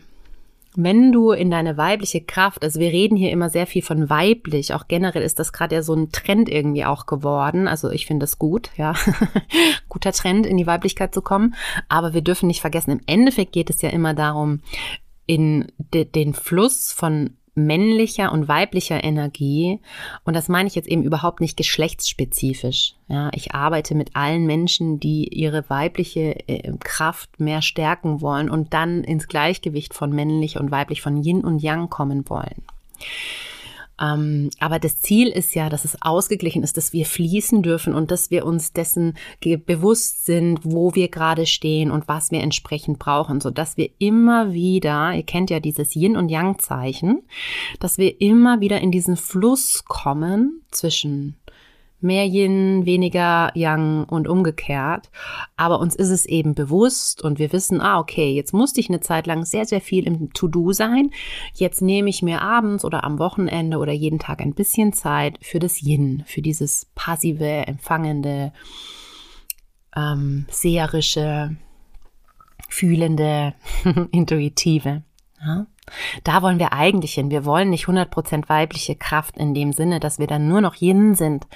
wenn 0.75 1.11
du 1.11 1.31
in 1.31 1.51
deine 1.51 1.77
weibliche 1.77 2.21
Kraft, 2.21 2.63
also 2.63 2.79
wir 2.79 2.89
reden 2.89 3.15
hier 3.15 3.31
immer 3.31 3.49
sehr 3.49 3.67
viel 3.67 3.81
von 3.81 4.09
weiblich, 4.09 4.73
auch 4.73 4.87
generell 4.87 5.21
ist 5.21 5.39
das 5.39 5.53
gerade 5.53 5.75
ja 5.75 5.81
so 5.83 5.93
ein 5.93 6.11
Trend 6.11 6.49
irgendwie 6.49 6.85
auch 6.85 7.05
geworden. 7.05 7.67
Also 7.67 7.91
ich 7.91 8.05
finde 8.05 8.23
das 8.23 8.39
gut, 8.39 8.71
ja. 8.77 8.93
Guter 9.89 10.11
Trend, 10.11 10.45
in 10.45 10.57
die 10.57 10.67
Weiblichkeit 10.67 11.13
zu 11.13 11.21
kommen. 11.21 11.55
Aber 11.89 12.13
wir 12.13 12.21
dürfen 12.21 12.47
nicht 12.47 12.61
vergessen, 12.61 12.91
im 12.91 13.01
Endeffekt 13.05 13.51
geht 13.51 13.69
es 13.69 13.81
ja 13.81 13.89
immer 13.89 14.13
darum, 14.13 14.61
in 15.25 15.71
de 15.77 16.05
den 16.05 16.33
Fluss 16.33 16.91
von 16.91 17.37
männlicher 17.55 18.31
und 18.31 18.47
weiblicher 18.47 19.03
Energie. 19.03 19.79
Und 20.23 20.35
das 20.35 20.49
meine 20.49 20.67
ich 20.67 20.75
jetzt 20.75 20.87
eben 20.87 21.03
überhaupt 21.03 21.39
nicht 21.39 21.57
geschlechtsspezifisch. 21.57 22.95
Ja, 23.07 23.29
ich 23.33 23.53
arbeite 23.53 23.95
mit 23.95 24.15
allen 24.15 24.45
Menschen, 24.45 24.99
die 24.99 25.27
ihre 25.27 25.69
weibliche 25.69 26.47
äh, 26.47 26.71
Kraft 26.79 27.39
mehr 27.39 27.61
stärken 27.61 28.21
wollen 28.21 28.49
und 28.49 28.73
dann 28.73 29.03
ins 29.03 29.27
Gleichgewicht 29.27 29.93
von 29.93 30.11
männlich 30.11 30.57
und 30.57 30.71
weiblich, 30.71 31.01
von 31.01 31.23
Yin 31.23 31.41
und 31.41 31.59
Yang 31.61 31.89
kommen 31.89 32.29
wollen. 32.29 32.63
Ähm, 34.01 34.49
aber 34.59 34.79
das 34.79 35.01
Ziel 35.01 35.27
ist 35.27 35.55
ja, 35.55 35.69
dass 35.69 35.85
es 35.85 36.01
ausgeglichen 36.01 36.63
ist, 36.63 36.77
dass 36.77 36.93
wir 36.93 37.05
fließen 37.05 37.61
dürfen 37.61 37.93
und 37.93 38.11
dass 38.11 38.31
wir 38.31 38.45
uns 38.45 38.73
dessen 38.73 39.15
bewusst 39.39 40.25
sind, 40.25 40.59
wo 40.63 40.95
wir 40.95 41.09
gerade 41.09 41.45
stehen 41.45 41.91
und 41.91 42.07
was 42.07 42.31
wir 42.31 42.41
entsprechend 42.41 42.99
brauchen, 42.99 43.39
so 43.41 43.51
dass 43.51 43.77
wir 43.77 43.89
immer 43.99 44.53
wieder, 44.53 45.13
ihr 45.13 45.23
kennt 45.23 45.49
ja 45.49 45.59
dieses 45.59 45.95
Yin 45.95 46.17
und 46.17 46.29
Yang 46.29 46.59
Zeichen, 46.59 47.23
dass 47.79 47.97
wir 47.97 48.19
immer 48.21 48.59
wieder 48.59 48.81
in 48.81 48.91
diesen 48.91 49.17
Fluss 49.17 49.85
kommen 49.85 50.63
zwischen 50.71 51.37
mehr 52.03 52.25
Yin, 52.25 52.85
weniger 52.85 53.51
Yang 53.55 54.05
und 54.05 54.27
umgekehrt. 54.27 55.09
Aber 55.55 55.79
uns 55.79 55.95
ist 55.95 56.09
es 56.09 56.25
eben 56.25 56.53
bewusst 56.55 57.23
und 57.23 57.39
wir 57.39 57.51
wissen, 57.53 57.81
ah, 57.81 57.99
okay, 57.99 58.33
jetzt 58.33 58.53
musste 58.53 58.79
ich 58.79 58.89
eine 58.89 58.99
Zeit 58.99 59.27
lang 59.27 59.45
sehr, 59.45 59.65
sehr 59.65 59.81
viel 59.81 60.05
im 60.05 60.33
To-Do 60.33 60.73
sein. 60.73 61.11
Jetzt 61.53 61.81
nehme 61.81 62.09
ich 62.09 62.21
mir 62.21 62.41
abends 62.41 62.85
oder 62.85 63.03
am 63.03 63.19
Wochenende 63.19 63.77
oder 63.77 63.93
jeden 63.93 64.19
Tag 64.19 64.41
ein 64.41 64.53
bisschen 64.53 64.93
Zeit 64.93 65.39
für 65.41 65.59
das 65.59 65.81
Yin, 65.81 66.23
für 66.27 66.41
dieses 66.41 66.87
passive, 66.95 67.67
empfangende, 67.67 68.53
ähm, 69.95 70.45
seherische, 70.49 71.55
fühlende, 72.69 73.53
intuitive. 74.11 75.03
Ja? 75.41 75.67
Da 76.23 76.41
wollen 76.41 76.59
wir 76.59 76.73
eigentlich 76.73 77.13
hin. 77.13 77.29
Wir 77.29 77.45
wollen 77.45 77.69
nicht 77.69 77.85
100% 77.85 78.49
weibliche 78.49 78.95
Kraft 78.95 79.37
in 79.37 79.53
dem 79.53 79.73
Sinne, 79.73 79.99
dass 79.99 80.19
wir 80.19 80.27
dann 80.27 80.47
nur 80.47 80.61
noch 80.61 80.75
Yin 80.75 81.15
sind. 81.15 81.47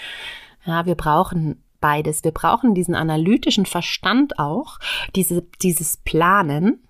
Ja, 0.66 0.86
wir 0.86 0.96
brauchen 0.96 1.64
beides. 1.80 2.24
Wir 2.24 2.32
brauchen 2.32 2.74
diesen 2.74 2.96
analytischen 2.96 3.66
Verstand 3.66 4.40
auch, 4.40 4.80
diese, 5.16 5.44
dieses 5.62 5.98
Planen. 5.98 6.84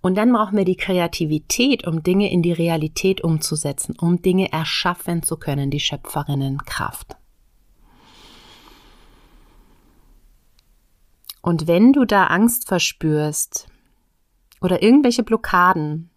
Und 0.00 0.16
dann 0.16 0.32
brauchen 0.32 0.56
wir 0.56 0.64
die 0.64 0.76
Kreativität, 0.76 1.86
um 1.86 2.02
Dinge 2.02 2.30
in 2.30 2.42
die 2.42 2.52
Realität 2.52 3.22
umzusetzen, 3.22 3.94
um 3.98 4.20
Dinge 4.20 4.52
erschaffen 4.52 5.22
zu 5.22 5.36
können, 5.36 5.70
die 5.70 5.80
Schöpferinnenkraft. 5.80 7.16
Und 11.40 11.66
wenn 11.66 11.92
du 11.92 12.04
da 12.04 12.26
Angst 12.26 12.68
verspürst 12.68 13.68
oder 14.60 14.82
irgendwelche 14.82 15.22
Blockaden, 15.22 16.10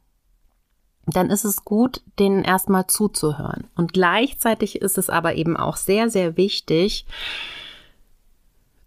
dann 1.15 1.29
ist 1.29 1.45
es 1.45 1.63
gut, 1.63 2.01
denen 2.19 2.43
erstmal 2.43 2.87
zuzuhören. 2.87 3.67
Und 3.75 3.93
gleichzeitig 3.93 4.81
ist 4.81 4.97
es 4.97 5.09
aber 5.09 5.35
eben 5.35 5.55
auch 5.55 5.77
sehr, 5.77 6.09
sehr 6.09 6.37
wichtig 6.37 7.05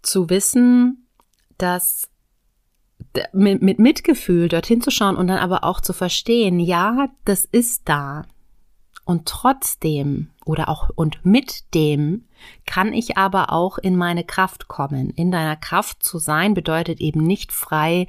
zu 0.01 0.29
wissen, 0.29 1.07
dass 1.57 2.09
mit, 3.33 3.61
mit 3.61 3.79
Mitgefühl 3.79 4.47
dorthin 4.47 4.81
zu 4.81 4.91
schauen 4.91 5.15
und 5.15 5.27
dann 5.27 5.39
aber 5.39 5.63
auch 5.63 5.81
zu 5.81 5.93
verstehen, 5.93 6.59
ja, 6.59 7.09
das 7.25 7.45
ist 7.45 7.83
da. 7.85 8.23
Und 9.11 9.25
trotzdem 9.25 10.29
oder 10.45 10.69
auch 10.69 10.89
und 10.95 11.25
mit 11.25 11.75
dem 11.75 12.23
kann 12.65 12.93
ich 12.93 13.17
aber 13.17 13.51
auch 13.51 13.77
in 13.77 13.97
meine 13.97 14.23
Kraft 14.23 14.69
kommen. 14.69 15.09
In 15.09 15.31
deiner 15.31 15.57
Kraft 15.57 16.01
zu 16.01 16.17
sein 16.17 16.53
bedeutet 16.53 17.01
eben 17.01 17.19
nicht 17.27 17.51
frei 17.51 18.07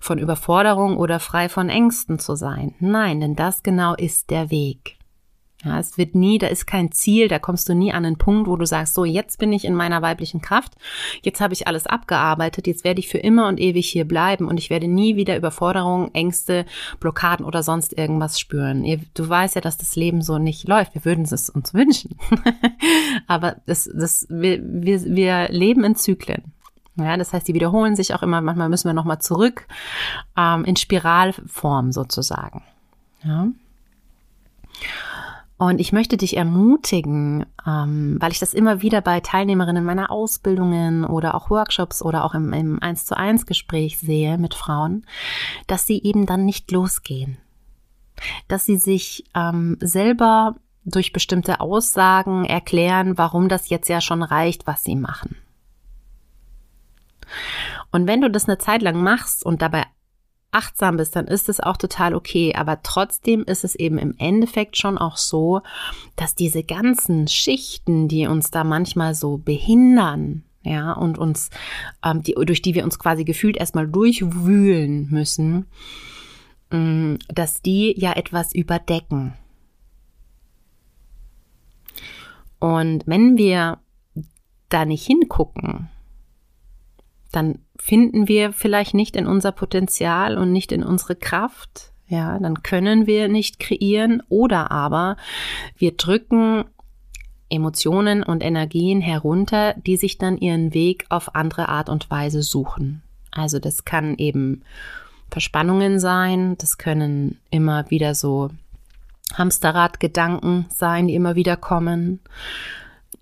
von 0.00 0.16
Überforderung 0.16 0.96
oder 0.96 1.18
frei 1.18 1.48
von 1.48 1.70
Ängsten 1.70 2.20
zu 2.20 2.36
sein. 2.36 2.72
Nein, 2.78 3.18
denn 3.20 3.34
das 3.34 3.64
genau 3.64 3.96
ist 3.96 4.30
der 4.30 4.52
Weg. 4.52 4.96
Ja, 5.64 5.78
es 5.78 5.96
wird 5.96 6.14
nie, 6.14 6.38
da 6.38 6.48
ist 6.48 6.66
kein 6.66 6.92
Ziel, 6.92 7.28
da 7.28 7.38
kommst 7.38 7.68
du 7.68 7.74
nie 7.74 7.92
an 7.92 8.04
einen 8.04 8.18
Punkt, 8.18 8.48
wo 8.48 8.56
du 8.56 8.66
sagst, 8.66 8.94
so, 8.94 9.04
jetzt 9.04 9.38
bin 9.38 9.52
ich 9.52 9.64
in 9.64 9.74
meiner 9.74 10.02
weiblichen 10.02 10.42
Kraft, 10.42 10.74
jetzt 11.22 11.40
habe 11.40 11.54
ich 11.54 11.66
alles 11.66 11.86
abgearbeitet, 11.86 12.66
jetzt 12.66 12.84
werde 12.84 13.00
ich 13.00 13.08
für 13.08 13.18
immer 13.18 13.48
und 13.48 13.58
ewig 13.58 13.88
hier 13.88 14.06
bleiben 14.06 14.46
und 14.46 14.58
ich 14.58 14.68
werde 14.68 14.88
nie 14.88 15.16
wieder 15.16 15.36
Überforderungen, 15.36 16.14
Ängste, 16.14 16.66
Blockaden 17.00 17.46
oder 17.46 17.62
sonst 17.62 17.96
irgendwas 17.96 18.38
spüren. 18.38 18.84
Du 19.14 19.28
weißt 19.28 19.54
ja, 19.54 19.60
dass 19.62 19.78
das 19.78 19.96
Leben 19.96 20.20
so 20.20 20.38
nicht 20.38 20.68
läuft. 20.68 20.94
Wir 20.94 21.04
würden 21.04 21.24
es 21.24 21.48
uns 21.48 21.72
wünschen. 21.72 22.16
Aber 23.26 23.56
das, 23.66 23.88
das, 23.92 24.26
wir, 24.28 24.60
wir, 24.62 25.02
wir 25.04 25.48
leben 25.48 25.84
in 25.84 25.96
Zyklen. 25.96 26.52
Ja, 26.96 27.16
das 27.16 27.32
heißt, 27.32 27.48
die 27.48 27.54
wiederholen 27.54 27.96
sich 27.96 28.14
auch 28.14 28.22
immer. 28.22 28.40
Manchmal 28.40 28.68
müssen 28.68 28.88
wir 28.88 28.94
nochmal 28.94 29.20
zurück 29.20 29.66
ähm, 30.36 30.64
in 30.64 30.76
Spiralform 30.76 31.90
sozusagen. 31.90 32.62
Ja. 33.24 33.48
Und 35.56 35.80
ich 35.80 35.92
möchte 35.92 36.16
dich 36.16 36.36
ermutigen, 36.36 37.46
ähm, 37.66 38.16
weil 38.20 38.32
ich 38.32 38.40
das 38.40 38.54
immer 38.54 38.82
wieder 38.82 39.00
bei 39.00 39.20
Teilnehmerinnen 39.20 39.84
meiner 39.84 40.10
Ausbildungen 40.10 41.04
oder 41.04 41.34
auch 41.34 41.48
Workshops 41.48 42.02
oder 42.02 42.24
auch 42.24 42.34
im, 42.34 42.52
im 42.52 42.82
1 42.82 43.06
zu 43.06 43.16
1 43.16 43.46
Gespräch 43.46 43.98
sehe 43.98 44.36
mit 44.36 44.54
Frauen, 44.54 45.06
dass 45.68 45.86
sie 45.86 46.02
eben 46.02 46.26
dann 46.26 46.44
nicht 46.44 46.70
losgehen. 46.72 47.38
Dass 48.48 48.64
sie 48.64 48.76
sich 48.76 49.24
ähm, 49.34 49.76
selber 49.80 50.56
durch 50.84 51.12
bestimmte 51.12 51.60
Aussagen 51.60 52.44
erklären, 52.44 53.16
warum 53.16 53.48
das 53.48 53.68
jetzt 53.68 53.88
ja 53.88 54.00
schon 54.00 54.22
reicht, 54.22 54.66
was 54.66 54.82
sie 54.82 54.96
machen. 54.96 55.36
Und 57.90 58.06
wenn 58.06 58.20
du 58.20 58.30
das 58.30 58.48
eine 58.48 58.58
Zeit 58.58 58.82
lang 58.82 59.02
machst 59.02 59.46
und 59.46 59.62
dabei 59.62 59.84
achtsam 60.54 60.96
bist, 60.96 61.16
dann 61.16 61.26
ist 61.26 61.48
es 61.48 61.60
auch 61.60 61.76
total 61.76 62.14
okay. 62.14 62.54
Aber 62.54 62.82
trotzdem 62.82 63.42
ist 63.44 63.64
es 63.64 63.74
eben 63.74 63.98
im 63.98 64.14
Endeffekt 64.18 64.76
schon 64.76 64.98
auch 64.98 65.16
so, 65.16 65.62
dass 66.16 66.34
diese 66.34 66.62
ganzen 66.62 67.28
Schichten, 67.28 68.08
die 68.08 68.26
uns 68.26 68.50
da 68.50 68.64
manchmal 68.64 69.14
so 69.14 69.38
behindern, 69.38 70.44
ja, 70.62 70.92
und 70.92 71.18
uns, 71.18 71.50
ähm, 72.02 72.22
die, 72.22 72.34
durch 72.34 72.62
die 72.62 72.74
wir 72.74 72.84
uns 72.84 72.98
quasi 72.98 73.24
gefühlt 73.24 73.56
erstmal 73.56 73.86
durchwühlen 73.86 75.08
müssen, 75.10 75.66
ähm, 76.70 77.18
dass 77.28 77.60
die 77.60 77.94
ja 77.98 78.14
etwas 78.14 78.54
überdecken. 78.54 79.34
Und 82.60 83.06
wenn 83.06 83.36
wir 83.36 83.78
da 84.70 84.86
nicht 84.86 85.04
hingucken, 85.04 85.90
dann 87.34 87.58
finden 87.78 88.28
wir 88.28 88.52
vielleicht 88.52 88.94
nicht 88.94 89.16
in 89.16 89.26
unser 89.26 89.52
Potenzial 89.52 90.38
und 90.38 90.52
nicht 90.52 90.72
in 90.72 90.82
unsere 90.82 91.16
Kraft. 91.16 91.92
Ja, 92.06 92.38
dann 92.38 92.62
können 92.62 93.06
wir 93.06 93.28
nicht 93.28 93.58
kreieren 93.58 94.22
oder 94.28 94.70
aber 94.70 95.16
wir 95.76 95.92
drücken 95.92 96.64
Emotionen 97.48 98.22
und 98.22 98.42
Energien 98.42 99.00
herunter, 99.00 99.74
die 99.74 99.96
sich 99.96 100.18
dann 100.18 100.36
ihren 100.36 100.74
Weg 100.74 101.06
auf 101.08 101.34
andere 101.34 101.68
Art 101.68 101.88
und 101.88 102.10
Weise 102.10 102.42
suchen. 102.42 103.02
Also 103.30 103.58
das 103.58 103.84
kann 103.84 104.16
eben 104.16 104.62
Verspannungen 105.30 105.98
sein, 105.98 106.56
das 106.58 106.78
können 106.78 107.38
immer 107.50 107.90
wieder 107.90 108.14
so 108.14 108.50
Hamsterradgedanken 109.34 110.66
sein, 110.68 111.08
die 111.08 111.14
immer 111.14 111.34
wieder 111.34 111.56
kommen. 111.56 112.20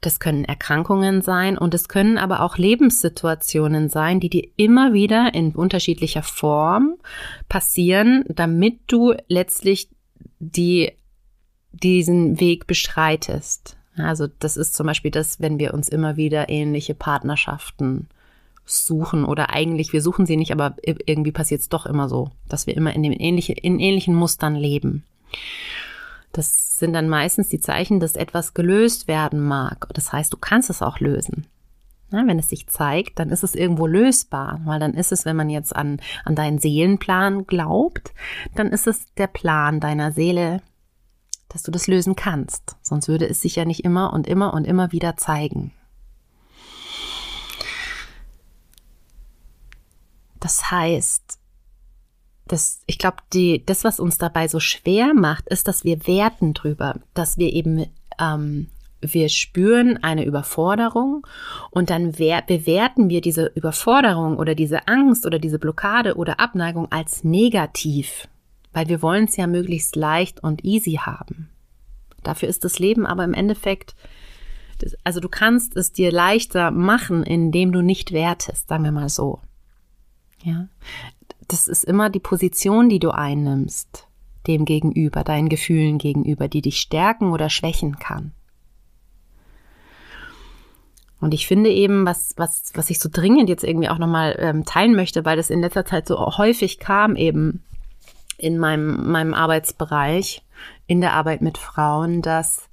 Das 0.03 0.19
können 0.19 0.45
Erkrankungen 0.45 1.23
sein 1.23 1.57
und 1.57 1.75
es 1.75 1.89
können 1.89 2.19
aber 2.19 2.41
auch 2.43 2.59
Lebenssituationen 2.59 3.89
sein, 3.89 4.19
die 4.19 4.29
dir 4.29 4.49
immer 4.57 4.93
wieder 4.93 5.33
in 5.33 5.53
unterschiedlicher 5.55 6.25
Form 6.25 6.97
passieren, 7.49 8.25
damit 8.29 8.81
du 8.89 9.15
letztlich 9.29 9.89
die, 10.41 10.91
diesen 11.71 12.41
Weg 12.41 12.67
bestreitest. 12.67 13.77
Also 13.97 14.27
das 14.27 14.57
ist 14.57 14.75
zum 14.75 14.89
Beispiel 14.89 15.13
das, 15.13 15.41
wenn 15.41 15.61
wir 15.61 15.73
uns 15.73 15.89
immer 15.89 16.17
wieder 16.17 16.49
ähnliche 16.49 16.95
Partnerschaften 16.95 18.09
suchen 18.65 19.25
oder 19.25 19.51
eigentlich, 19.51 19.93
wir 19.93 20.03
suchen 20.03 20.27
sie 20.27 20.37
nicht, 20.37 20.51
aber 20.51 20.75
irgendwie 20.83 21.33
passiert 21.33 21.61
es 21.61 21.69
doch 21.69 21.87
immer 21.87 22.09
so, 22.09 22.31
dass 22.49 22.67
wir 22.67 22.77
immer 22.77 22.93
in, 22.93 23.05
dem 23.05 23.15
ähnliche, 23.17 23.53
in 23.53 23.79
ähnlichen 23.79 24.17
Mustern 24.17 24.57
leben. 24.57 25.05
Das 26.33 26.79
sind 26.79 26.95
dann 26.95 27.09
meistens 27.09 27.49
die 27.49 27.61
Zeichen, 27.61 28.01
dass 28.01 28.17
etwas 28.17 28.55
gelöst 28.55 29.07
werden 29.07 29.41
mag. 29.41 29.87
Das 29.93 30.13
heißt, 30.13 30.33
du 30.33 30.39
kannst 30.39 30.71
es 30.71 30.83
auch 30.83 30.99
lösen. 30.99 31.47
Ja, 32.11 32.27
wenn 32.27 32.39
es 32.39 32.49
sich 32.49 32.69
zeigt, 32.69 33.19
dann 33.19 33.31
ist 33.31 33.43
es 33.43 33.55
irgendwo 33.55 33.87
lösbar, 33.87 34.61
weil 34.65 34.79
dann 34.81 34.95
ist 34.95 35.13
es, 35.13 35.25
wenn 35.25 35.37
man 35.37 35.49
jetzt 35.49 35.75
an, 35.75 35.99
an 36.25 36.35
deinen 36.35 36.59
Seelenplan 36.59 37.47
glaubt, 37.47 38.13
dann 38.55 38.69
ist 38.69 38.87
es 38.87 39.13
der 39.15 39.29
Plan 39.29 39.81
deiner 39.81 40.13
Seele, 40.13 40.61
dass 41.49 41.63
du 41.63 41.71
das 41.71 41.87
lösen 41.87 42.17
kannst. 42.17 42.77
Sonst 42.83 43.09
würde 43.09 43.29
es 43.29 43.41
sich 43.41 43.57
ja 43.57 43.65
nicht 43.65 43.85
immer 43.85 44.13
und 44.13 44.27
immer 44.27 44.53
und 44.53 44.67
immer 44.67 44.93
wieder 44.93 45.17
zeigen. 45.17 45.73
Das 50.39 50.71
heißt, 50.71 51.39
das, 52.53 52.83
ich 52.87 52.99
glaube, 52.99 53.17
die, 53.33 53.65
das, 53.65 53.83
was 53.83 53.99
uns 53.99 54.19
dabei 54.19 54.47
so 54.47 54.61
schwer 54.61 55.15
macht, 55.15 55.49
ist, 55.49 55.69
dass 55.69 55.85
wir 55.85 56.07
werten 56.07 56.53
drüber, 56.53 56.97
dass 57.15 57.39
wir 57.39 57.51
eben, 57.51 57.87
ähm, 58.21 58.67
wir 59.01 59.31
spüren 59.31 59.97
eine 60.03 60.27
Überforderung 60.27 61.27
und 61.71 61.89
dann 61.89 62.13
bewerten 62.13 63.09
wir 63.09 63.23
diese 63.23 63.47
Überforderung 63.55 64.37
oder 64.37 64.55
diese 64.55 64.87
Angst 64.87 65.25
oder 65.25 65.39
diese 65.39 65.59
Blockade 65.59 66.17
oder 66.17 66.41
Abneigung 66.41 66.93
als 66.93 67.25
negativ, 67.25 68.29
weil 68.75 68.89
wir 68.89 69.01
wollen 69.01 69.25
es 69.25 69.37
ja 69.37 69.47
möglichst 69.47 69.97
leicht 69.97 70.43
und 70.43 70.63
easy 70.63 71.01
haben. 71.01 71.49
Dafür 72.23 72.51
ist 72.51 72.65
das 72.65 72.79
Leben 72.79 73.07
aber 73.07 73.25
im 73.25 73.35
Endeffekt, 73.35 73.97
also 75.05 75.21
du 75.21 75.31
kannst 75.31 75.75
es 75.75 75.93
dir 75.93 76.13
leichter 76.13 76.71
machen, 76.71 77.23
indem 77.23 77.73
du 77.73 77.81
nicht 77.81 78.13
wertest, 78.13 78.69
sagen 78.69 78.85
wir 78.85 78.93
mal 78.93 79.09
so. 79.09 79.41
Ja, 80.45 80.69
das 81.49 81.69
ist 81.69 81.85
immer 81.85 82.11
die 82.11 82.21
Position, 82.21 82.89
die 82.89 82.99
du 82.99 83.11
einnimmst, 83.11 84.07
dem 84.47 84.65
gegenüber, 84.65 85.25
deinen 85.25 85.49
Gefühlen 85.49 85.99
gegenüber, 85.99 86.49
die 86.49 86.63
dich 86.63 86.81
stärken 86.81 87.31
oder 87.31 87.51
schwächen 87.51 87.99
kann. 87.99 88.33
Und 91.21 91.35
ich 91.35 91.47
finde 91.47 91.71
eben, 91.71 92.05
was, 92.05 92.35
was, 92.37 92.73
was 92.75 92.91
ich 92.91 92.99
so 92.99 93.09
dringend 93.11 93.49
jetzt 93.49 93.63
irgendwie 93.63 93.89
auch 93.89 93.99
nochmal 93.99 94.37
ähm, 94.41 94.65
teilen 94.65 94.97
möchte, 94.97 95.25
weil 95.25 95.37
das 95.37 95.51
in 95.51 95.61
letzter 95.61 95.85
Zeit 95.85 96.09
so 96.09 96.19
häufig 96.37 96.81
kam, 96.81 97.15
eben 97.15 97.63
in 98.39 98.59
meinem, 98.59 99.09
meinem 99.09 99.33
Arbeitsbereich, 99.33 100.43
in 100.89 101.01
der 101.01 101.13
Arbeit 101.13 101.41
mit 101.41 101.59
Frauen, 101.59 102.23
dass 102.23 102.69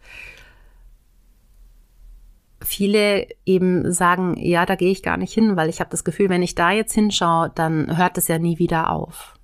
viele 2.69 3.27
eben 3.45 3.91
sagen, 3.91 4.35
ja, 4.37 4.65
da 4.65 4.75
gehe 4.75 4.91
ich 4.91 5.03
gar 5.03 5.17
nicht 5.17 5.33
hin, 5.33 5.55
weil 5.55 5.69
ich 5.69 5.79
habe 5.79 5.89
das 5.89 6.03
Gefühl, 6.03 6.29
wenn 6.29 6.43
ich 6.43 6.55
da 6.55 6.71
jetzt 6.71 6.93
hinschaue, 6.93 7.51
dann 7.53 7.97
hört 7.97 8.17
es 8.17 8.27
ja 8.27 8.37
nie 8.37 8.59
wieder 8.59 8.91
auf. 8.91 9.35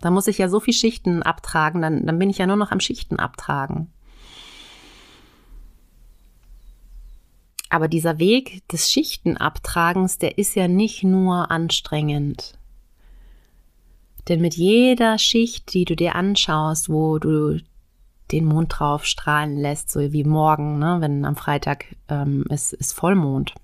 Da 0.00 0.10
muss 0.10 0.26
ich 0.28 0.38
ja 0.38 0.48
so 0.48 0.58
viel 0.58 0.74
Schichten 0.74 1.22
abtragen, 1.22 1.82
dann, 1.82 2.06
dann 2.06 2.18
bin 2.18 2.30
ich 2.30 2.38
ja 2.38 2.46
nur 2.46 2.56
noch 2.56 2.70
am 2.70 2.80
Schichten 2.80 3.18
abtragen. 3.18 3.92
Aber 7.68 7.88
dieser 7.88 8.18
Weg 8.18 8.66
des 8.68 8.90
Schichtenabtragens, 8.90 10.18
der 10.18 10.38
ist 10.38 10.54
ja 10.54 10.68
nicht 10.68 11.04
nur 11.04 11.50
anstrengend. 11.50 12.58
Denn 14.28 14.40
mit 14.40 14.54
jeder 14.54 15.18
Schicht, 15.18 15.74
die 15.74 15.84
du 15.84 15.94
dir 15.94 16.14
anschaust, 16.14 16.88
wo 16.88 17.18
du 17.18 17.60
den 18.32 18.44
Mond 18.44 18.74
drauf 18.78 19.04
strahlen 19.04 19.56
lässt, 19.56 19.90
so 19.90 20.00
wie 20.12 20.24
morgen, 20.24 20.78
ne, 20.78 20.98
wenn 21.00 21.24
am 21.24 21.36
Freitag 21.36 21.96
ähm, 22.08 22.44
ist, 22.50 22.72
ist 22.72 22.92
Vollmond, 22.92 23.54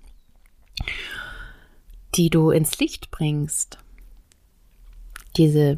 die 2.15 2.31
du 2.31 2.51
ins 2.51 2.79
Licht 2.79 3.11
bringst, 3.11 3.79
diese, 5.37 5.77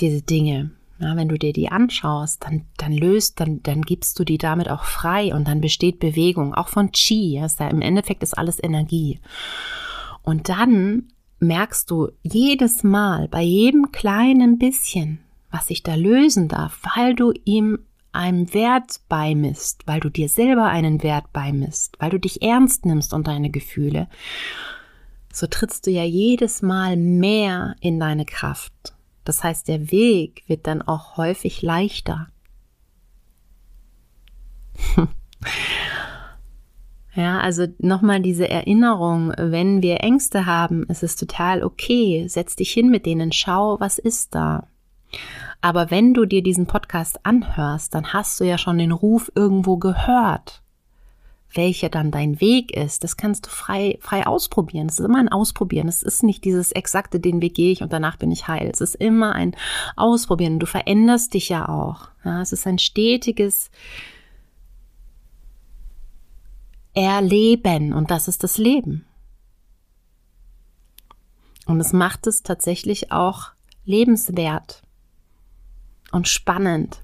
diese 0.00 0.22
Dinge, 0.22 0.70
ja, 0.98 1.14
wenn 1.14 1.28
du 1.28 1.36
dir 1.36 1.52
die 1.52 1.68
anschaust, 1.68 2.44
dann, 2.44 2.64
dann 2.78 2.92
löst, 2.92 3.38
dann, 3.40 3.62
dann 3.62 3.82
gibst 3.82 4.18
du 4.18 4.24
die 4.24 4.38
damit 4.38 4.70
auch 4.70 4.84
frei 4.84 5.34
und 5.34 5.46
dann 5.46 5.60
besteht 5.60 5.98
Bewegung, 5.98 6.54
auch 6.54 6.68
von 6.68 6.90
Qi. 6.90 7.34
Ja, 7.38 7.68
Im 7.68 7.82
Endeffekt 7.82 8.22
ist 8.22 8.36
alles 8.36 8.62
Energie. 8.62 9.20
Und 10.22 10.48
dann 10.48 11.08
merkst 11.38 11.90
du 11.90 12.08
jedes 12.22 12.82
Mal, 12.82 13.28
bei 13.28 13.42
jedem 13.42 13.92
kleinen 13.92 14.58
bisschen, 14.58 15.20
was 15.56 15.68
sich 15.68 15.82
da 15.82 15.94
lösen 15.94 16.48
darf, 16.48 16.82
weil 16.94 17.14
du 17.14 17.32
ihm 17.44 17.78
einen 18.12 18.52
Wert 18.52 19.00
beimisst, 19.08 19.86
weil 19.86 20.00
du 20.00 20.10
dir 20.10 20.28
selber 20.28 20.66
einen 20.66 21.02
Wert 21.02 21.32
beimisst, 21.32 21.96
weil 21.98 22.10
du 22.10 22.20
dich 22.20 22.42
ernst 22.42 22.84
nimmst 22.84 23.14
und 23.14 23.26
deine 23.26 23.48
Gefühle, 23.50 24.08
so 25.32 25.46
trittst 25.46 25.86
du 25.86 25.90
ja 25.90 26.04
jedes 26.04 26.60
Mal 26.60 26.98
mehr 26.98 27.74
in 27.80 27.98
deine 27.98 28.26
Kraft. 28.26 28.94
Das 29.24 29.42
heißt, 29.42 29.66
der 29.68 29.90
Weg 29.90 30.44
wird 30.46 30.66
dann 30.66 30.82
auch 30.82 31.16
häufig 31.16 31.62
leichter. 31.62 32.28
Ja, 37.14 37.40
also 37.40 37.66
nochmal 37.78 38.20
diese 38.20 38.46
Erinnerung, 38.46 39.32
wenn 39.38 39.80
wir 39.80 40.02
Ängste 40.02 40.44
haben, 40.44 40.82
ist 40.82 41.02
es 41.02 41.16
total 41.16 41.64
okay. 41.64 42.26
Setz 42.28 42.56
dich 42.56 42.70
hin 42.72 42.90
mit 42.90 43.06
denen, 43.06 43.32
schau, 43.32 43.80
was 43.80 43.98
ist 43.98 44.34
da. 44.34 44.66
Aber 45.60 45.90
wenn 45.90 46.14
du 46.14 46.26
dir 46.26 46.42
diesen 46.42 46.66
Podcast 46.66 47.24
anhörst, 47.24 47.94
dann 47.94 48.12
hast 48.12 48.40
du 48.40 48.44
ja 48.44 48.58
schon 48.58 48.78
den 48.78 48.92
Ruf 48.92 49.30
irgendwo 49.34 49.76
gehört. 49.76 50.62
Welcher 51.52 51.88
dann 51.88 52.10
dein 52.10 52.40
Weg 52.40 52.76
ist, 52.76 53.02
das 53.02 53.16
kannst 53.16 53.46
du 53.46 53.50
frei, 53.50 53.98
frei 54.00 54.26
ausprobieren. 54.26 54.88
Es 54.88 54.98
ist 54.98 55.06
immer 55.06 55.18
ein 55.18 55.30
Ausprobieren. 55.30 55.88
Es 55.88 56.02
ist 56.02 56.22
nicht 56.22 56.44
dieses 56.44 56.72
exakte, 56.72 57.18
den 57.18 57.40
Weg 57.40 57.54
gehe 57.54 57.72
ich 57.72 57.82
und 57.82 57.92
danach 57.92 58.16
bin 58.16 58.30
ich 58.30 58.46
heil. 58.46 58.68
Es 58.70 58.80
ist 58.80 58.94
immer 58.94 59.34
ein 59.34 59.56
Ausprobieren. 59.94 60.58
Du 60.58 60.66
veränderst 60.66 61.34
dich 61.34 61.48
ja 61.48 61.68
auch. 61.68 62.08
Ja, 62.24 62.42
es 62.42 62.52
ist 62.52 62.66
ein 62.66 62.78
stetiges, 62.78 63.70
erleben 66.96 67.92
und 67.92 68.10
das 68.10 68.26
ist 68.26 68.42
das 68.42 68.58
Leben. 68.58 69.04
Und 71.66 71.80
es 71.80 71.92
macht 71.92 72.26
es 72.26 72.42
tatsächlich 72.42 73.12
auch 73.12 73.50
lebenswert 73.84 74.82
und 76.16 76.28
spannend. 76.28 77.02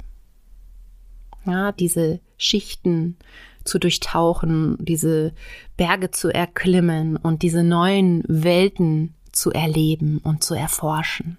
Ja, 1.44 1.70
diese 1.70 2.20
Schichten 2.38 3.18
zu 3.62 3.78
durchtauchen, 3.78 4.76
diese 4.80 5.34
Berge 5.76 6.10
zu 6.10 6.30
erklimmen 6.30 7.16
und 7.16 7.42
diese 7.42 7.62
neuen 7.62 8.24
Welten 8.26 9.14
zu 9.30 9.52
erleben 9.52 10.18
und 10.18 10.42
zu 10.42 10.54
erforschen. 10.54 11.36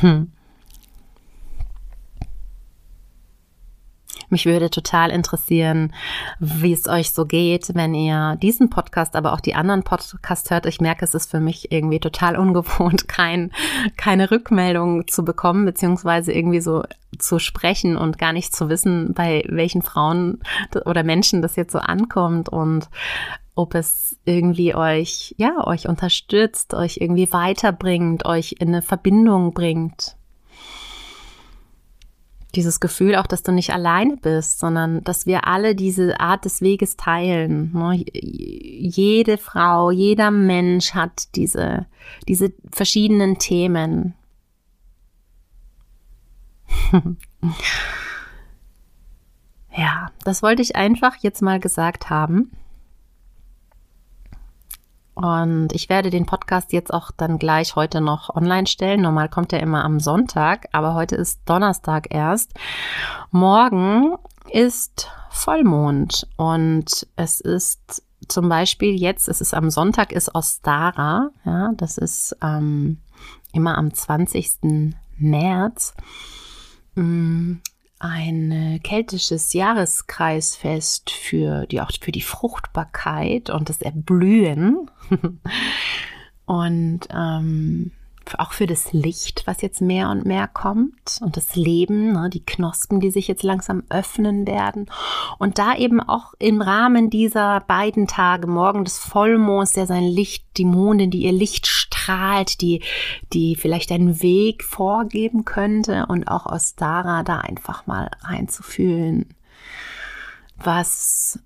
Hm. 0.00 0.30
Mich 4.30 4.46
würde 4.46 4.70
total 4.70 5.10
interessieren, 5.10 5.92
wie 6.38 6.72
es 6.72 6.86
euch 6.88 7.10
so 7.10 7.26
geht, 7.26 7.74
wenn 7.74 7.94
ihr 7.94 8.36
diesen 8.40 8.70
Podcast, 8.70 9.16
aber 9.16 9.32
auch 9.32 9.40
die 9.40 9.54
anderen 9.54 9.82
Podcasts 9.82 10.50
hört. 10.50 10.66
Ich 10.66 10.80
merke, 10.80 11.04
es 11.04 11.14
ist 11.14 11.30
für 11.30 11.40
mich 11.40 11.72
irgendwie 11.72 11.98
total 11.98 12.36
ungewohnt, 12.36 13.08
kein, 13.08 13.50
keine 13.96 14.30
Rückmeldung 14.30 15.08
zu 15.08 15.24
bekommen, 15.24 15.64
beziehungsweise 15.64 16.32
irgendwie 16.32 16.60
so 16.60 16.84
zu 17.18 17.40
sprechen 17.40 17.96
und 17.96 18.18
gar 18.18 18.32
nicht 18.32 18.54
zu 18.54 18.68
wissen, 18.68 19.12
bei 19.14 19.44
welchen 19.48 19.82
Frauen 19.82 20.40
oder 20.86 21.02
Menschen 21.02 21.42
das 21.42 21.56
jetzt 21.56 21.72
so 21.72 21.80
ankommt 21.80 22.48
und 22.48 22.88
ob 23.56 23.74
es 23.74 24.16
irgendwie 24.24 24.74
euch, 24.74 25.34
ja, 25.36 25.66
euch 25.66 25.88
unterstützt, 25.88 26.72
euch 26.72 26.98
irgendwie 26.98 27.32
weiterbringt, 27.32 28.24
euch 28.24 28.54
in 28.58 28.68
eine 28.68 28.80
Verbindung 28.80 29.52
bringt 29.52 30.16
dieses 32.56 32.80
Gefühl 32.80 33.14
auch, 33.16 33.26
dass 33.26 33.42
du 33.42 33.52
nicht 33.52 33.72
alleine 33.72 34.16
bist, 34.16 34.58
sondern 34.58 35.02
dass 35.04 35.26
wir 35.26 35.46
alle 35.46 35.74
diese 35.74 36.20
Art 36.20 36.44
des 36.44 36.60
Weges 36.60 36.96
teilen. 36.96 37.72
Ne? 37.72 38.04
Jede 38.12 39.38
Frau, 39.38 39.90
jeder 39.90 40.30
Mensch 40.30 40.94
hat 40.94 41.34
diese, 41.36 41.86
diese 42.28 42.52
verschiedenen 42.70 43.38
Themen. 43.38 44.14
ja, 49.76 50.10
das 50.24 50.42
wollte 50.42 50.62
ich 50.62 50.76
einfach 50.76 51.16
jetzt 51.16 51.42
mal 51.42 51.60
gesagt 51.60 52.10
haben. 52.10 52.50
Und 55.14 55.72
ich 55.72 55.88
werde 55.88 56.10
den 56.10 56.26
Podcast 56.26 56.72
jetzt 56.72 56.92
auch 56.92 57.10
dann 57.10 57.38
gleich 57.38 57.76
heute 57.76 58.00
noch 58.00 58.34
online 58.34 58.66
stellen. 58.66 59.02
Normal 59.02 59.28
kommt 59.28 59.52
er 59.52 59.60
immer 59.60 59.84
am 59.84 60.00
Sonntag, 60.00 60.68
aber 60.72 60.94
heute 60.94 61.16
ist 61.16 61.40
Donnerstag 61.44 62.14
erst. 62.14 62.52
Morgen 63.30 64.16
ist 64.50 65.08
Vollmond 65.30 66.26
und 66.36 67.06
es 67.16 67.40
ist 67.40 68.02
zum 68.28 68.48
Beispiel 68.48 69.00
jetzt, 69.00 69.28
es 69.28 69.40
ist 69.40 69.54
am 69.54 69.70
Sonntag, 69.70 70.12
ist 70.12 70.34
Ostara, 70.34 71.30
ja, 71.44 71.72
das 71.76 71.98
ist 71.98 72.36
ähm, 72.42 72.98
immer 73.52 73.76
am 73.76 73.92
20. 73.92 74.94
März. 75.16 75.94
Ein 78.00 78.80
keltisches 78.82 79.52
Jahreskreisfest 79.52 81.10
für 81.10 81.66
die 81.66 81.80
auch 81.80 81.90
für 82.00 82.12
die 82.12 82.22
Fruchtbarkeit 82.22 83.50
und 83.50 83.68
das 83.68 83.82
Erblühen. 83.82 84.90
Und 86.46 87.06
ähm, 87.14 87.92
auch 88.38 88.52
für 88.52 88.66
das 88.66 88.92
Licht, 88.92 89.42
was 89.46 89.62
jetzt 89.62 89.80
mehr 89.80 90.08
und 90.10 90.24
mehr 90.24 90.46
kommt 90.46 91.18
und 91.20 91.36
das 91.36 91.56
Leben, 91.56 92.12
ne, 92.12 92.30
die 92.30 92.44
Knospen, 92.44 93.00
die 93.00 93.10
sich 93.10 93.26
jetzt 93.28 93.42
langsam 93.42 93.82
öffnen 93.88 94.46
werden. 94.46 94.90
Und 95.38 95.58
da 95.58 95.74
eben 95.76 96.00
auch 96.00 96.34
im 96.38 96.62
Rahmen 96.62 97.10
dieser 97.10 97.60
beiden 97.60 98.06
Tage, 98.06 98.46
morgen 98.46 98.84
des 98.84 98.98
Vollmonds, 98.98 99.72
der 99.72 99.86
sein 99.86 100.04
Licht, 100.04 100.44
die 100.56 100.64
Mondin, 100.64 101.10
die 101.10 101.22
ihr 101.22 101.32
Licht 101.32 101.66
strahlt, 101.66 102.60
die, 102.60 102.82
die 103.32 103.56
vielleicht 103.56 103.90
einen 103.90 104.22
Weg 104.22 104.64
vorgeben 104.64 105.44
könnte 105.44 106.06
und 106.06 106.28
auch 106.28 106.46
aus 106.46 106.76
Dara 106.76 107.22
da 107.22 107.38
einfach 107.38 107.86
mal 107.86 108.10
reinzufühlen, 108.22 109.34
was 110.56 111.40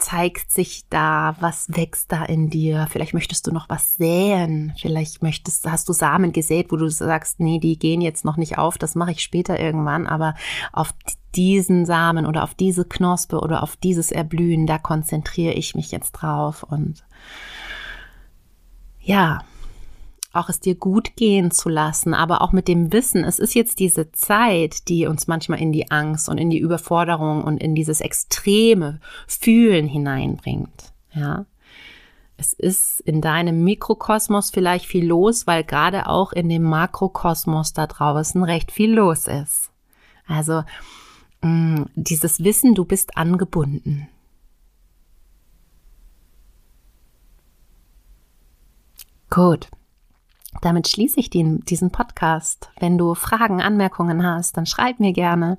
zeigt 0.00 0.50
sich 0.50 0.86
da, 0.88 1.36
was 1.40 1.66
wächst 1.68 2.10
da 2.10 2.24
in 2.24 2.50
dir? 2.50 2.88
Vielleicht 2.90 3.14
möchtest 3.14 3.46
du 3.46 3.52
noch 3.52 3.68
was 3.68 3.94
säen, 3.94 4.72
vielleicht 4.80 5.22
möchtest, 5.22 5.70
hast 5.70 5.88
du 5.88 5.92
Samen 5.92 6.32
gesät, 6.32 6.72
wo 6.72 6.76
du 6.76 6.88
sagst, 6.88 7.40
nee, 7.40 7.58
die 7.58 7.78
gehen 7.78 8.00
jetzt 8.00 8.24
noch 8.24 8.36
nicht 8.36 8.58
auf, 8.58 8.78
das 8.78 8.94
mache 8.94 9.12
ich 9.12 9.22
später 9.22 9.60
irgendwann, 9.60 10.06
aber 10.06 10.34
auf 10.72 10.92
diesen 11.34 11.86
Samen 11.86 12.26
oder 12.26 12.42
auf 12.42 12.54
diese 12.54 12.84
Knospe 12.84 13.40
oder 13.40 13.62
auf 13.62 13.76
dieses 13.76 14.10
Erblühen, 14.10 14.66
da 14.66 14.78
konzentriere 14.78 15.52
ich 15.52 15.74
mich 15.74 15.90
jetzt 15.92 16.12
drauf. 16.12 16.62
Und 16.64 17.04
ja, 19.00 19.44
auch 20.32 20.48
es 20.48 20.60
dir 20.60 20.76
gut 20.76 21.16
gehen 21.16 21.50
zu 21.50 21.68
lassen, 21.68 22.14
aber 22.14 22.40
auch 22.40 22.52
mit 22.52 22.68
dem 22.68 22.92
Wissen, 22.92 23.24
es 23.24 23.38
ist 23.38 23.54
jetzt 23.54 23.80
diese 23.80 24.12
Zeit, 24.12 24.88
die 24.88 25.06
uns 25.06 25.26
manchmal 25.26 25.60
in 25.60 25.72
die 25.72 25.90
Angst 25.90 26.28
und 26.28 26.38
in 26.38 26.50
die 26.50 26.58
Überforderung 26.58 27.42
und 27.42 27.58
in 27.58 27.74
dieses 27.74 28.00
extreme 28.00 29.00
Fühlen 29.26 29.88
hineinbringt. 29.88 30.92
Ja. 31.12 31.46
Es 32.36 32.52
ist 32.52 33.00
in 33.00 33.20
deinem 33.20 33.64
Mikrokosmos 33.64 34.50
vielleicht 34.50 34.86
viel 34.86 35.06
los, 35.06 35.46
weil 35.46 35.64
gerade 35.64 36.06
auch 36.06 36.32
in 36.32 36.48
dem 36.48 36.62
Makrokosmos 36.62 37.74
da 37.74 37.86
draußen 37.86 38.42
recht 38.44 38.72
viel 38.72 38.94
los 38.94 39.26
ist. 39.26 39.70
Also 40.26 40.62
mm, 41.42 41.82
dieses 41.96 42.42
Wissen, 42.42 42.74
du 42.74 42.84
bist 42.84 43.16
angebunden. 43.18 44.08
Gut. 49.28 49.68
Damit 50.60 50.88
schließe 50.88 51.20
ich 51.20 51.30
den, 51.30 51.60
diesen 51.60 51.90
Podcast. 51.90 52.70
Wenn 52.78 52.98
du 52.98 53.14
Fragen, 53.14 53.62
Anmerkungen 53.62 54.26
hast, 54.26 54.56
dann 54.56 54.66
schreib 54.66 54.98
mir 54.98 55.12
gerne. 55.12 55.58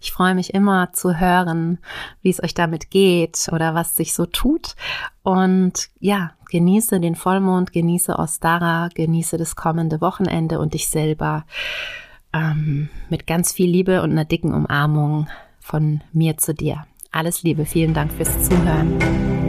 Ich 0.00 0.12
freue 0.12 0.34
mich 0.34 0.52
immer 0.52 0.92
zu 0.92 1.18
hören, 1.20 1.78
wie 2.22 2.30
es 2.30 2.42
euch 2.42 2.52
damit 2.52 2.90
geht 2.90 3.48
oder 3.52 3.74
was 3.74 3.94
sich 3.94 4.14
so 4.14 4.26
tut. 4.26 4.74
Und 5.22 5.88
ja, 6.00 6.32
genieße 6.50 6.98
den 6.98 7.14
Vollmond, 7.14 7.72
genieße 7.72 8.18
Ostara, 8.18 8.88
genieße 8.92 9.38
das 9.38 9.54
kommende 9.54 10.00
Wochenende 10.00 10.58
und 10.58 10.74
dich 10.74 10.88
selber 10.88 11.44
ähm, 12.32 12.88
mit 13.08 13.26
ganz 13.26 13.52
viel 13.52 13.70
Liebe 13.70 14.02
und 14.02 14.10
einer 14.10 14.24
dicken 14.24 14.52
Umarmung 14.52 15.28
von 15.60 16.02
mir 16.12 16.36
zu 16.38 16.52
dir. 16.52 16.84
Alles 17.12 17.42
Liebe, 17.42 17.64
vielen 17.64 17.94
Dank 17.94 18.12
fürs 18.12 18.48
Zuhören. 18.48 19.41